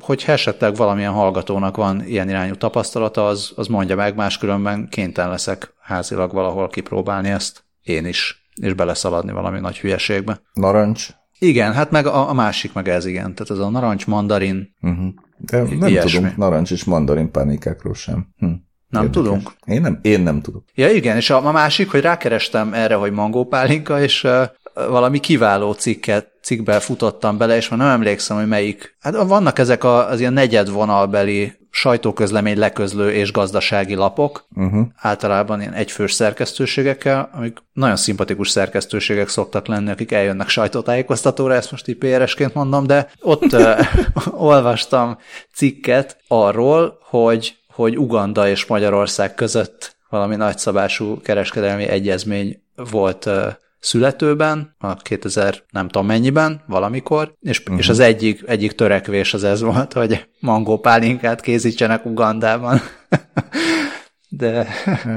hogy 0.00 0.24
esetleg 0.26 0.76
valamilyen 0.76 1.12
hallgatónak 1.12 1.76
van 1.76 2.04
ilyen 2.06 2.28
irányú 2.28 2.54
tapasztalata, 2.54 3.26
az, 3.26 3.52
az 3.56 3.66
mondja 3.66 3.96
meg, 3.96 4.14
máskülönben 4.14 4.88
kénytelen 4.88 5.30
leszek 5.30 5.74
házilag 5.86 6.32
valahol 6.32 6.68
kipróbálni 6.68 7.28
ezt. 7.28 7.64
Én 7.82 8.06
is 8.06 8.44
és 8.54 8.72
beleszaladni 8.72 9.32
valami 9.32 9.60
nagy 9.60 9.78
hülyeségbe. 9.78 10.40
Narancs? 10.52 11.08
Igen, 11.38 11.72
hát 11.72 11.90
meg 11.90 12.06
a, 12.06 12.28
a 12.28 12.32
másik 12.32 12.72
meg 12.72 12.88
ez 12.88 13.06
igen, 13.06 13.34
tehát 13.34 13.50
ez 13.50 13.58
a 13.58 13.70
narancs, 13.70 14.06
mandarin, 14.06 14.74
uh-huh. 14.80 15.08
De 15.38 15.62
nem 15.62 15.88
ilyesmi. 15.88 16.10
tudunk 16.10 16.36
narancs 16.36 16.70
és 16.70 16.84
mandarin 16.84 17.30
pánikákról 17.30 17.94
sem. 17.94 18.26
Hm. 18.38 18.46
Nem 18.88 19.02
Érdekes. 19.02 19.22
tudunk? 19.22 19.52
Én 19.66 19.80
nem, 19.80 19.98
én 20.02 20.20
nem 20.20 20.40
tudok. 20.40 20.64
Ja 20.74 20.90
igen, 20.90 21.16
és 21.16 21.30
a, 21.30 21.46
a 21.46 21.52
másik, 21.52 21.90
hogy 21.90 22.00
rákerestem 22.00 22.74
erre, 22.74 22.94
hogy 22.94 23.12
mangópálinka, 23.12 24.00
és 24.00 24.24
uh, 24.24 24.42
valami 24.74 25.18
kiváló 25.18 25.72
cikket, 25.72 26.30
cikkbe 26.42 26.80
futottam 26.80 27.38
bele, 27.38 27.56
és 27.56 27.68
már 27.68 27.78
nem 27.78 27.88
emlékszem, 27.88 28.36
hogy 28.36 28.46
melyik. 28.46 28.96
Hát 29.00 29.16
vannak 29.16 29.58
ezek 29.58 29.84
a, 29.84 30.08
az 30.08 30.20
ilyen 30.20 30.32
negyedvonalbeli 30.32 31.52
sajtóközlemény 31.76 32.58
leközlő 32.58 33.12
és 33.12 33.32
gazdasági 33.32 33.94
lapok, 33.94 34.46
uh-huh. 34.54 34.86
általában 34.96 35.60
ilyen 35.60 35.72
egyfős 35.72 36.12
szerkesztőségekkel, 36.12 37.30
amik 37.32 37.58
nagyon 37.72 37.96
szimpatikus 37.96 38.48
szerkesztőségek 38.48 39.28
szoktak 39.28 39.66
lenni, 39.66 39.90
akik 39.90 40.12
eljönnek 40.12 40.48
sajtótájékoztatóra, 40.48 41.54
ezt 41.54 41.70
most 41.70 41.88
így 41.88 41.96
PR-esként 41.96 42.54
mondom, 42.54 42.86
de 42.86 43.10
ott 43.20 43.52
uh, 43.52 43.78
olvastam 44.50 45.18
cikket 45.54 46.16
arról, 46.28 46.98
hogy, 47.00 47.56
hogy 47.68 47.98
Uganda 47.98 48.48
és 48.48 48.66
Magyarország 48.66 49.34
között 49.34 49.96
valami 50.08 50.36
nagyszabású 50.36 51.20
kereskedelmi 51.20 51.84
egyezmény 51.84 52.62
volt 52.90 53.26
uh, 53.26 53.46
születőben, 53.86 54.74
a 54.78 54.94
2000 54.94 55.62
nem 55.70 55.88
tudom 55.88 56.06
mennyiben, 56.06 56.62
valamikor, 56.66 57.34
és, 57.40 57.60
uh-huh. 57.60 57.78
és 57.78 57.88
az 57.88 57.98
egyik, 57.98 58.42
egyik 58.46 58.72
törekvés 58.72 59.34
az 59.34 59.44
ez 59.44 59.60
volt, 59.60 59.92
hogy 59.92 60.26
mangópálinkát 60.40 61.40
készítsenek 61.40 62.06
Ugandában. 62.06 62.80
de 64.28 64.66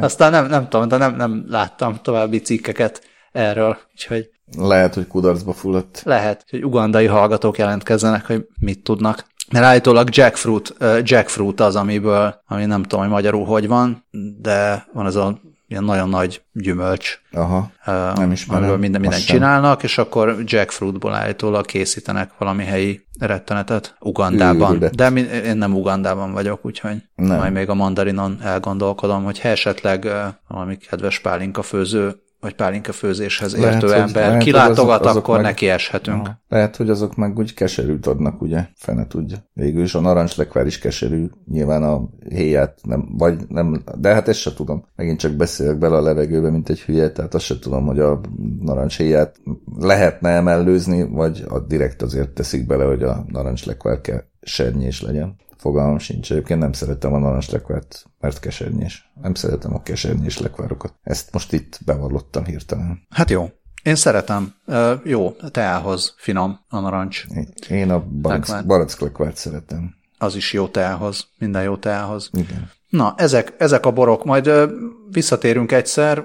aztán 0.01 0.32
nem, 0.32 0.47
nem 0.47 0.69
tudom, 0.69 0.88
de 0.88 0.97
nem, 0.97 1.15
nem 1.15 1.45
láttam 1.47 1.99
további 2.01 2.39
cikkeket 2.39 3.01
erről, 3.32 3.77
úgyhogy 3.91 4.29
lehet, 4.58 4.93
hogy 4.93 5.08
kudarcba 5.08 5.53
fulladt. 5.53 6.01
Lehet, 6.05 6.45
hogy 6.49 6.65
ugandai 6.65 7.05
hallgatók 7.05 7.58
jelentkezzenek, 7.58 8.25
hogy 8.25 8.45
mit 8.60 8.84
tudnak. 8.84 9.25
Mert 9.51 9.65
állítólag 9.65 10.15
jackfruit, 10.15 10.75
jackfruit 11.03 11.60
az, 11.60 11.75
amiből, 11.75 12.41
ami 12.47 12.65
nem 12.65 12.82
tudom, 12.82 12.99
hogy 12.99 13.10
magyarul 13.10 13.45
hogy 13.45 13.67
van, 13.67 14.05
de 14.41 14.88
van 14.93 15.05
ez 15.05 15.15
a 15.15 15.39
ilyen 15.69 15.84
nagyon 15.84 16.10
nagy 16.10 16.41
gyümölcs. 16.51 17.19
Aha, 17.32 17.71
nem 18.15 18.32
ismerem. 18.32 18.62
Amiből 18.63 18.79
minden, 18.79 19.01
mindent 19.01 19.25
csinálnak, 19.25 19.84
és 19.84 19.97
akkor 19.97 20.36
jackfruitból 20.45 21.13
állítólag 21.13 21.65
készítenek 21.65 22.32
valami 22.38 22.63
helyi 22.63 23.05
rettenetet 23.19 23.95
Ugandában. 23.99 24.71
Őrület. 24.71 24.95
De 24.95 25.10
mi, 25.10 25.21
én 25.21 25.58
nem 25.58 25.75
Ugandában 25.75 26.32
vagyok, 26.32 26.65
úgyhogy 26.65 26.95
nem. 27.15 27.38
majd 27.38 27.51
még 27.53 27.69
a 27.69 27.73
mandarinon 27.73 28.38
elgondolkodom, 28.43 29.23
hogy 29.23 29.39
ha 29.39 29.47
esetleg 29.47 30.08
valami 30.47 30.77
kedves 30.77 31.19
pálinka 31.19 31.62
főző 31.62 32.15
vagy 32.39 32.56
pálinka 32.56 32.91
főzéshez 32.91 33.54
értő 33.54 33.88
lehet, 33.88 34.08
ember 34.08 34.28
lehet, 34.28 34.43
kilátogat, 34.43 35.06
azok, 35.06 35.23
akkor 35.23 35.36
meg, 35.36 35.43
neki 35.45 35.69
eshetünk. 35.69 36.25
Aha, 36.25 36.41
lehet, 36.49 36.75
hogy 36.75 36.89
azok 36.89 37.15
meg 37.15 37.38
úgy 37.38 37.54
keserűt 37.54 38.08
adnak, 38.08 38.41
ugye? 38.41 38.65
Fene 38.75 39.08
tudja. 39.08 39.38
Végül 39.54 39.84
is 39.84 39.95
a 39.95 39.99
narancslekvár 39.99 40.65
is 40.65 40.80
keserű, 40.80 41.25
nyilván 41.52 41.84
a 41.84 42.10
héját 42.30 42.80
nem, 42.84 43.08
vagy 43.17 43.47
nem, 43.47 43.84
de 43.97 44.13
hát 44.13 44.28
ezt 44.28 44.39
se 44.39 44.54
tudom. 44.54 44.86
Megint 44.95 45.19
csak 45.19 45.32
beszélek 45.32 45.78
bele 45.78 45.95
a 45.95 46.02
levegőbe, 46.02 46.49
mint 46.49 46.69
egy 46.69 46.80
hülye, 46.80 47.12
tehát 47.12 47.34
azt 47.34 47.45
se 47.45 47.60
tudom, 47.60 47.86
hogy 47.86 47.99
a 47.99 48.21
narancs 48.60 48.97
héját 48.97 49.36
lehetne 49.80 50.30
emellőzni, 50.30 51.04
vagy 51.04 51.43
a 51.47 51.60
direkt 51.60 52.02
azért 52.02 52.30
teszik 52.30 52.65
bele, 52.65 52.84
hogy 52.84 53.04
a 53.04 53.25
narancslekvár 53.28 54.02
kell 54.02 54.23
sernyés 54.41 55.02
legyen. 55.02 55.36
Fogalmam 55.60 55.98
sincs. 55.98 56.32
Egyébként 56.32 56.60
nem 56.60 56.72
szeretem 56.72 57.13
a 57.13 57.19
narancslekvárt, 57.19 58.06
mert 58.19 58.39
kesernyés. 58.39 59.12
Nem 59.22 59.34
szeretem 59.34 59.74
a 59.74 59.82
kesernyés 59.82 60.39
lekvárokat. 60.39 60.93
Ezt 61.04 61.34
most 61.34 61.54
itt 61.54 61.80
bevallottam 61.86 62.45
hirtelen. 62.45 63.06
Hát 63.10 63.30
jó. 63.30 63.50
Én 63.84 63.95
szeretem. 63.95 64.54
Uh, 64.65 64.91
jó, 65.04 65.32
teához 65.32 66.13
finom 66.17 66.60
a 66.69 66.80
narancs. 66.80 67.26
Én 67.69 67.89
a 67.89 68.00
barack, 68.22 69.00
lekvárt 69.00 69.36
szeretem. 69.36 69.95
Az 70.17 70.36
is 70.36 70.54
jó 70.54 70.67
teához. 70.67 71.28
Minden 71.38 71.63
jó 71.63 71.78
teához. 71.78 72.30
Igen. 72.34 72.72
Na, 72.89 73.13
ezek, 73.17 73.54
ezek 73.58 73.86
a 73.86 73.91
borok. 73.91 74.26
Majd 74.26 74.48
uh, 74.48 74.69
visszatérünk 75.12 75.72
egyszer. 75.72 76.19
Uh, 76.19 76.24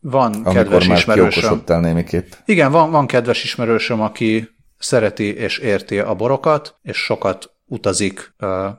van 0.00 0.32
Amikor 0.32 0.52
kedves 0.52 0.86
már 0.86 0.96
ismerősöm. 0.96 1.62
némiképp. 1.66 2.32
Igen, 2.44 2.70
van, 2.70 2.90
van 2.90 3.06
kedves 3.06 3.44
ismerősöm, 3.44 4.00
aki 4.00 4.48
szereti 4.78 5.34
és 5.34 5.58
érti 5.58 5.98
a 5.98 6.14
borokat, 6.14 6.78
és 6.82 6.96
sokat 6.96 7.55
utazik 7.68 8.34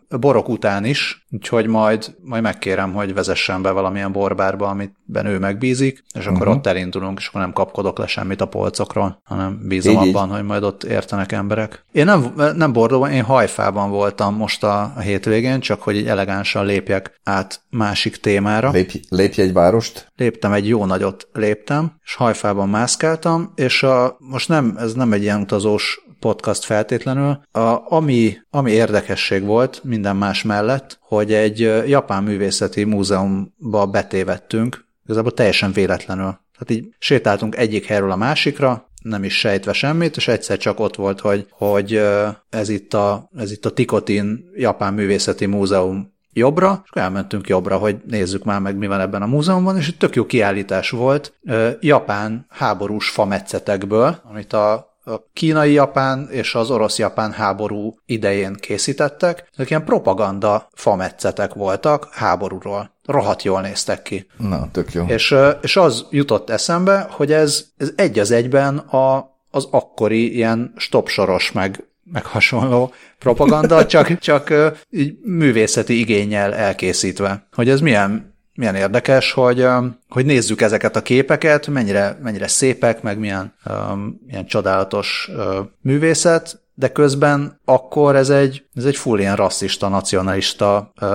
borok 0.10 0.50
után 0.50 0.86
is, 0.86 1.26
úgyhogy 1.32 1.68
majd, 1.68 2.16
majd 2.24 2.42
megkérem, 2.42 2.94
hogy 2.94 3.14
vezessen 3.14 3.62
be 3.62 3.72
valamilyen 3.72 4.12
borbárba, 4.12 4.68
amit 4.68 4.96
ben 5.06 5.26
ő 5.26 5.40
megbízik, 5.40 6.04
és 6.14 6.26
akkor 6.26 6.40
uh-huh. 6.40 6.56
ott 6.56 6.68
elindulunk, 6.68 7.20
és 7.20 7.28
akkor 7.28 7.42
nem 7.42 7.54
kapkodok 7.54 7.98
le 7.98 8.08
semmit 8.08 8.42
a 8.42 8.46
polcokról, 8.46 9.22
hanem 9.24 9.60
bízom 9.68 9.94
így, 9.94 10.08
abban, 10.08 10.28
így. 10.28 10.34
hogy 10.34 10.44
majd 10.44 10.64
ott 10.64 10.84
értenek 10.84 11.32
emberek. 11.32 11.86
Én 11.92 12.06
nem, 12.06 12.34
nem 12.56 12.74
Bordóban, 12.74 13.12
én 13.12 13.24
Hajfában 13.24 13.90
voltam 13.90 14.36
most 14.36 14.64
a, 14.64 14.82
a 14.96 15.00
hétvégén, 15.00 15.60
csak 15.60 15.82
hogy 15.82 15.96
így 15.96 16.08
elegánsan 16.08 16.66
lépjek 16.66 17.20
át 17.24 17.62
másik 17.70 18.18
témára. 18.18 18.70
Lép, 18.70 18.92
lépj 19.10 19.42
egy 19.42 19.54
várost? 19.54 20.12
Léptem, 20.16 20.52
egy 20.52 20.68
jó 20.68 20.86
nagyot 20.86 21.28
léptem, 21.34 21.92
és 22.04 22.16
Hajfában 22.16 22.70
mászkáltam, 22.70 23.52
és 23.56 23.84
a, 23.84 24.18
most 24.20 24.48
nem, 24.48 24.76
ez 24.80 24.94
nem 24.94 25.14
egy 25.14 25.22
ilyen 25.22 25.42
utazós 25.42 26.06
podcast 26.28 26.64
feltétlenül. 26.64 27.40
A, 27.52 27.94
ami, 27.94 28.38
ami 28.50 28.72
érdekesség 28.72 29.44
volt 29.44 29.84
minden 29.84 30.16
más 30.16 30.44
mellett, 30.44 31.00
hogy 31.02 31.34
egy 31.34 31.60
japán 31.88 32.24
művészeti 32.24 32.84
múzeumba 32.84 33.86
betévettünk, 33.86 34.86
igazából 35.06 35.34
teljesen 35.34 35.72
véletlenül. 35.72 36.40
Tehát 36.58 36.70
így 36.70 36.96
sétáltunk 37.00 37.56
egyik 37.56 37.86
helyről 37.86 38.12
a 38.12 38.16
másikra, 38.16 38.90
nem 39.02 39.24
is 39.24 39.40
sejtve 39.40 39.74
semmit, 39.74 40.16
és 40.16 40.28
egyszer 40.28 40.58
csak 40.58 40.80
ott 40.80 40.96
volt, 40.96 41.20
hogy, 41.20 41.48
hogy 41.50 42.02
ez 42.50 42.70
itt 42.70 42.94
a, 42.94 43.30
ez 43.38 43.52
itt 43.52 43.66
a 43.66 43.74
Tikotin 43.74 44.50
Japán 44.56 44.94
Művészeti 44.94 45.46
Múzeum 45.46 46.14
jobbra, 46.34 46.82
és 46.84 46.90
elmentünk 46.94 47.48
jobbra, 47.48 47.78
hogy 47.78 47.98
nézzük 48.06 48.44
már 48.44 48.60
meg, 48.60 48.78
mi 48.78 48.88
van 48.88 49.00
ebben 49.00 49.22
a 49.22 49.28
múzeumban, 49.28 49.78
és 49.78 49.88
egy 49.88 49.98
tök 49.98 50.16
jó 50.16 50.26
kiállítás 50.26 50.90
volt 50.90 51.34
japán 51.80 52.46
háborús 52.50 53.10
fametszetekből, 53.10 54.20
amit 54.24 54.54
a 54.54 54.97
a 55.08 55.30
kínai-japán 55.34 56.28
és 56.32 56.56
az 56.56 56.70
orosz-japán 56.70 57.32
háború 57.32 57.96
idején 58.06 58.54
készítettek. 58.54 59.50
Ezek 59.54 59.70
ilyen 59.70 59.86
propaganda 59.86 60.70
fametszetek 60.74 61.54
voltak 61.54 62.08
háborúról. 62.12 62.96
Rohadt 63.06 63.44
jól 63.44 63.62
néztek 63.62 64.02
ki. 64.02 64.28
Na, 64.38 64.72
tök 64.72 64.94
jó. 64.94 65.06
És, 65.08 65.36
és 65.62 65.78
az 65.78 66.06
jutott 66.10 66.50
eszembe, 66.50 67.08
hogy 67.12 67.32
ez, 67.32 67.66
ez 67.78 67.92
egy 67.96 68.20
az 68.20 68.32
egyben 68.32 68.78
a, 68.78 69.36
az 69.52 69.68
akkori 69.72 70.36
ilyen 70.36 70.74
stopsoros 70.76 71.52
meg 71.52 71.88
meg 72.12 72.26
hasonló 72.26 72.94
propaganda, 73.20 73.86
csak, 73.86 74.18
csak 74.20 74.54
így 74.90 75.18
művészeti 75.24 76.00
igényel 76.00 76.54
elkészítve. 76.54 77.48
Hogy 77.52 77.70
ez 77.70 77.80
milyen, 77.80 78.37
milyen 78.58 78.76
érdekes, 78.76 79.32
hogy, 79.32 79.68
hogy 80.10 80.26
nézzük 80.26 80.62
ezeket 80.62 80.96
a 80.96 81.02
képeket, 81.02 81.68
mennyire, 81.68 82.18
mennyire 82.22 82.48
szépek, 82.48 83.02
meg 83.02 83.20
milyen, 83.20 83.54
um, 83.66 84.22
milyen 84.26 84.46
csodálatos 84.46 85.30
uh, 85.32 85.56
művészet, 85.82 86.62
de 86.74 86.92
közben 86.92 87.60
akkor 87.66 88.16
ez 88.16 88.30
egy, 88.30 88.66
ez 88.74 88.86
egy 88.86 88.96
full 88.96 89.20
ilyen 89.20 89.36
rasszista, 89.36 89.88
nacionalista 89.88 90.92
uh, 91.02 91.10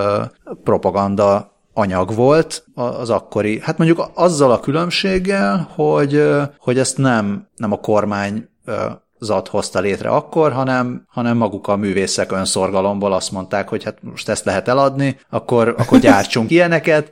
propaganda 0.64 1.52
anyag 1.74 2.14
volt 2.14 2.64
az 2.74 3.10
akkori, 3.10 3.60
hát 3.60 3.78
mondjuk 3.78 4.10
azzal 4.14 4.50
a 4.50 4.60
különbséggel, 4.60 5.68
hogy, 5.74 6.28
hogy 6.58 6.78
ezt 6.78 6.98
nem, 6.98 7.48
nem 7.56 7.72
a 7.72 7.80
kormány 7.80 8.48
zat 9.22 9.48
hozta 9.48 9.80
létre 9.80 10.08
akkor, 10.08 10.52
hanem, 10.52 11.04
hanem 11.08 11.36
maguk 11.36 11.68
a 11.68 11.76
művészek 11.76 12.32
önszorgalomból 12.32 13.12
azt 13.12 13.30
mondták, 13.30 13.68
hogy 13.68 13.84
hát 13.84 13.98
most 14.00 14.28
ezt 14.28 14.44
lehet 14.44 14.68
eladni, 14.68 15.18
akkor, 15.30 15.74
akkor 15.78 15.98
gyártsunk 16.08 16.50
ilyeneket, 16.50 17.10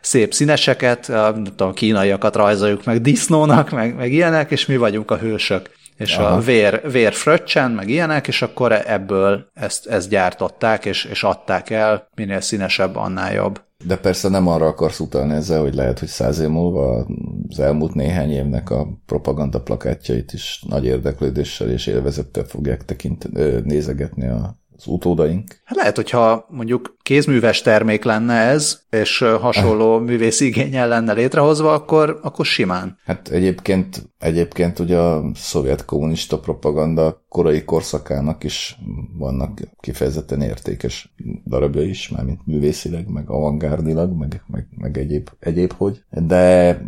szép 0.00 0.34
színeseket, 0.34 1.08
nem 1.08 1.44
tudom, 1.44 1.72
kínaiakat 1.72 2.36
rajzoljuk 2.36 2.84
meg 2.84 3.00
disznónak, 3.00 3.70
meg, 3.70 3.94
meg 3.96 4.12
ilyenek, 4.12 4.50
és 4.50 4.66
mi 4.66 4.76
vagyunk 4.76 5.10
a 5.10 5.16
hősök 5.16 5.70
és 5.96 6.16
Aha. 6.16 6.34
a 6.34 6.40
vér, 6.40 6.90
vér 6.90 7.12
fröccsen, 7.12 7.70
meg 7.70 7.88
ilyenek, 7.88 8.28
és 8.28 8.42
akkor 8.42 8.72
ebből 8.72 9.46
ezt, 9.54 9.86
ezt 9.86 10.08
gyártották, 10.08 10.84
és, 10.84 11.04
és 11.04 11.22
adták 11.22 11.70
el, 11.70 12.08
minél 12.14 12.40
színesebb, 12.40 12.96
annál 12.96 13.32
jobb. 13.32 13.64
De 13.84 13.96
persze 13.96 14.28
nem 14.28 14.48
arra 14.48 14.66
akarsz 14.66 15.00
utalni 15.00 15.34
ezzel, 15.34 15.60
hogy 15.60 15.74
lehet, 15.74 15.98
hogy 15.98 16.08
száz 16.08 16.38
év 16.38 16.48
múlva 16.48 17.06
az 17.48 17.60
elmúlt 17.60 17.94
néhány 17.94 18.30
évnek 18.30 18.70
a 18.70 18.88
propaganda 19.06 19.62
plakátjait 19.62 20.32
is 20.32 20.64
nagy 20.68 20.84
érdeklődéssel 20.84 21.70
és 21.70 21.86
élvezettel 21.86 22.44
fogják 22.44 22.84
tekint, 22.84 23.28
nézegetni 23.64 24.26
a 24.28 24.56
az 24.76 24.86
utódaink. 24.86 25.60
Hát 25.64 25.76
lehet, 25.76 25.96
hogyha 25.96 26.46
mondjuk 26.48 26.95
kézműves 27.06 27.62
termék 27.62 28.04
lenne 28.04 28.34
ez, 28.34 28.80
és 28.90 29.18
hasonló 29.40 29.98
művész 29.98 30.40
igényel 30.40 30.88
lenne 30.88 31.12
létrehozva, 31.12 31.72
akkor, 31.72 32.18
akkor 32.22 32.44
simán. 32.44 32.98
Hát 33.04 33.28
egyébként, 33.28 34.08
egyébként 34.18 34.78
ugye 34.78 34.98
a 34.98 35.30
szovjet 35.34 35.84
kommunista 35.84 36.38
propaganda 36.38 37.24
korai 37.28 37.64
korszakának 37.64 38.44
is 38.44 38.78
vannak 39.18 39.60
kifejezetten 39.80 40.40
értékes 40.40 41.14
darabja 41.46 41.82
is, 41.82 42.08
mármint 42.08 42.46
művészileg, 42.46 43.08
meg 43.08 43.30
avantgárdilag, 43.30 44.18
meg, 44.18 44.42
meg, 44.46 44.66
meg 44.76 44.98
egyéb, 44.98 45.28
egyéb 45.38 45.72
hogy. 45.72 46.04
De 46.10 46.78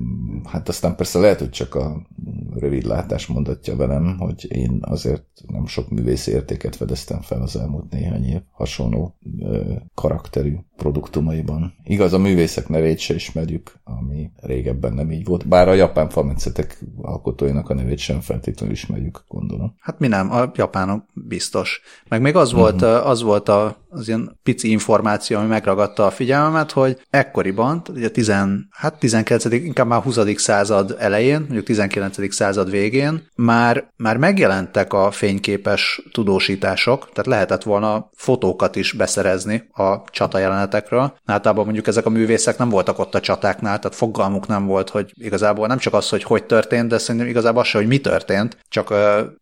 hát 0.44 0.68
aztán 0.68 0.96
persze 0.96 1.18
lehet, 1.18 1.38
hogy 1.38 1.50
csak 1.50 1.74
a 1.74 2.06
rövidlátás 2.54 3.26
mondatja 3.26 3.76
velem, 3.76 4.16
hogy 4.18 4.46
én 4.52 4.78
azért 4.80 5.24
nem 5.46 5.66
sok 5.66 5.90
művészi 5.90 6.30
értéket 6.30 6.76
fedeztem 6.76 7.20
fel 7.20 7.42
az 7.42 7.56
elmúlt 7.56 7.92
néhány 7.92 8.24
év 8.24 8.40
hasonló 8.50 9.14
ö, 9.40 9.72
karakterű 10.08 10.56
produktumaiban. 10.76 11.74
Igaz, 11.84 12.12
a 12.12 12.18
művészek 12.18 12.68
nevét 12.68 12.98
se 12.98 13.14
ismerjük, 13.14 13.72
ami 13.84 14.30
régebben 14.40 14.92
nem 14.92 15.10
így 15.10 15.24
volt, 15.24 15.48
bár 15.48 15.68
a 15.68 15.74
japán 15.74 16.08
falmetszetek 16.08 16.78
alkotóinak 17.02 17.70
a 17.70 17.74
nevét 17.74 17.98
sem 17.98 18.20
feltétlenül 18.20 18.74
ismerjük, 18.74 19.24
gondolom. 19.28 19.74
Hát 19.80 19.98
mi 19.98 20.06
nem, 20.06 20.32
a 20.32 20.50
japánok 20.54 21.04
biztos. 21.14 21.80
Meg 22.08 22.20
még 22.20 22.36
az 22.36 22.52
volt, 22.52 22.82
uh-huh. 22.82 23.08
az 23.08 23.22
volt 23.22 23.48
a, 23.48 23.76
az 23.88 24.08
ilyen 24.08 24.38
pici 24.42 24.70
információ, 24.70 25.38
ami 25.38 25.46
megragadta 25.46 26.06
a 26.06 26.10
figyelmemet, 26.10 26.70
hogy 26.70 26.98
ekkoriban, 27.10 27.82
ugye 27.94 28.08
10, 28.08 28.32
hát 28.70 28.98
19. 28.98 29.44
inkább 29.44 29.86
már 29.86 30.02
20. 30.02 30.18
század 30.36 30.96
elején, 30.98 31.40
mondjuk 31.40 31.64
19. 31.64 32.34
század 32.34 32.70
végén 32.70 33.26
már, 33.34 33.90
már 33.96 34.16
megjelentek 34.16 34.92
a 34.92 35.10
fényképes 35.10 36.02
tudósítások, 36.12 37.08
tehát 37.12 37.26
lehetett 37.26 37.62
volna 37.62 38.10
fotókat 38.16 38.76
is 38.76 38.92
beszerezni 38.92 39.68
a 39.72 40.04
csata 40.10 40.38
jelenetekről. 40.38 41.16
Általában 41.24 41.64
mondjuk 41.64 41.86
ezek 41.86 42.06
a 42.06 42.10
művészek 42.10 42.58
nem 42.58 42.68
voltak 42.68 42.98
ott 42.98 43.14
a 43.14 43.20
csatáknál, 43.20 43.78
tehát 43.78 43.96
fogalmuk 43.96 44.46
nem 44.46 44.66
volt, 44.66 44.90
hogy 44.90 45.12
igazából 45.14 45.66
nem 45.66 45.78
csak 45.78 45.94
az, 45.94 46.08
hogy 46.08 46.22
hogy 46.22 46.44
történt, 46.44 46.88
de 46.88 46.98
szerintem 46.98 47.30
igazából 47.30 47.60
az 47.60 47.66
se, 47.66 47.78
hogy 47.78 47.86
mi 47.86 48.00
történt, 48.00 48.56
csak, 48.68 48.94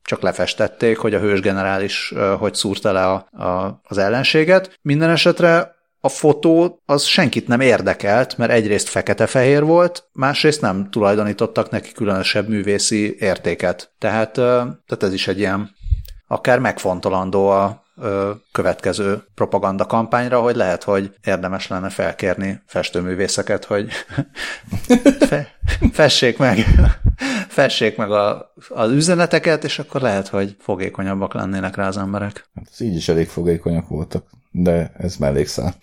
csak 0.03 0.21
lefestették, 0.21 0.99
hogy 0.99 1.15
a 1.15 1.19
hős 1.19 1.41
generális 1.41 2.15
hogy 2.39 2.55
szúrta 2.55 2.93
le 2.93 3.07
a, 3.07 3.45
a, 3.45 3.81
az 3.85 3.99
ellenséget. 4.37 4.79
Minden 4.83 5.11
esetre 5.11 5.75
a 6.01 6.09
fotó 6.09 6.83
az 6.87 7.05
senkit 7.05 7.49
nem 7.49 7.61
érdekelt, 7.61 8.37
mert 8.37 8.51
egyrészt 8.51 8.88
fekete-fehér 8.88 9.64
volt, 9.64 10.09
másrészt 10.12 10.61
nem 10.61 10.90
tulajdonítottak 10.90 11.70
neki 11.70 11.92
különösebb 11.92 12.49
művészi 12.49 13.16
értéket. 13.18 13.92
Tehát, 13.99 14.33
tehát 14.33 15.03
ez 15.03 15.12
is 15.12 15.29
egy 15.29 15.38
ilyen 15.38 15.70
akár 16.29 16.59
megfontolandó 16.59 17.49
a, 17.49 17.85
következő 18.53 19.23
propaganda 19.35 19.87
kampányra, 19.87 20.41
hogy 20.41 20.57
lehet, 20.57 20.83
hogy 20.83 21.15
érdemes 21.25 21.69
lenne 21.69 21.89
felkérni 21.89 22.63
festőművészeket, 22.67 23.65
hogy 23.65 23.89
fe, 25.29 25.49
fessék 25.93 26.39
meg, 26.39 26.65
fessék 27.49 27.97
meg 27.97 28.11
a, 28.11 28.53
az 28.69 28.91
üzeneteket, 28.91 29.65
és 29.65 29.79
akkor 29.79 30.01
lehet, 30.01 30.29
hogy 30.29 30.57
fogékonyabbak 30.59 31.35
lennének 31.35 31.77
rá 31.77 31.87
az 31.87 31.97
emberek. 31.97 32.49
Hát 32.55 32.81
így 32.81 32.97
is 32.97 33.09
elég 33.09 33.29
fogékonyak 33.29 33.89
voltak 33.89 34.25
de 34.59 34.92
ez 34.99 35.16
mellékszál, 35.16 35.75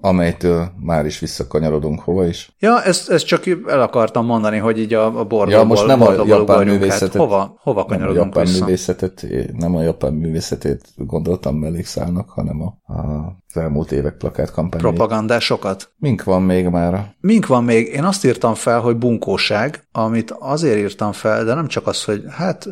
amelytől 0.00 0.70
már 0.80 1.06
is 1.06 1.18
visszakanyarodunk 1.18 2.00
hova 2.00 2.26
is. 2.26 2.52
Ja, 2.58 2.82
ezt, 2.82 3.10
ezt 3.10 3.26
csak 3.26 3.46
el 3.66 3.80
akartam 3.82 4.26
mondani, 4.26 4.58
hogy 4.58 4.78
így 4.78 4.94
a, 4.94 5.04
a 5.04 5.10
bordóból, 5.24 5.50
ja, 5.50 5.64
most 5.64 5.86
nem 5.86 6.02
a 6.02 6.24
japán 6.26 6.66
művészetet, 6.66 7.12
hát 7.12 7.22
hova, 7.22 7.58
hova 7.62 7.84
kanyarodunk 7.84 8.16
nem 8.16 8.24
a 8.24 8.26
japán 8.26 8.44
vissza? 8.44 8.64
művészetet, 8.64 9.26
nem 9.58 9.76
a 9.76 9.82
japán 9.82 10.12
művészetét 10.12 10.88
gondoltam 10.96 11.56
mellékszálnak, 11.56 12.30
hanem 12.30 12.62
a, 12.62 12.92
a 12.92 13.36
az 13.54 13.60
elmúlt 13.60 13.92
évek 13.92 14.16
plakátkampány. 14.16 14.80
Propagandásokat? 14.80 15.92
Mink 15.96 16.24
van 16.24 16.42
még 16.42 16.68
már? 16.68 17.14
Mink 17.20 17.46
van 17.46 17.64
még? 17.64 17.86
Én 17.86 18.04
azt 18.04 18.24
írtam 18.24 18.54
fel, 18.54 18.80
hogy 18.80 18.96
bunkóság, 18.96 19.88
amit 19.92 20.30
azért 20.30 20.78
írtam 20.78 21.12
fel, 21.12 21.44
de 21.44 21.54
nem 21.54 21.66
csak 21.66 21.86
az, 21.86 22.04
hogy 22.04 22.24
hát... 22.28 22.66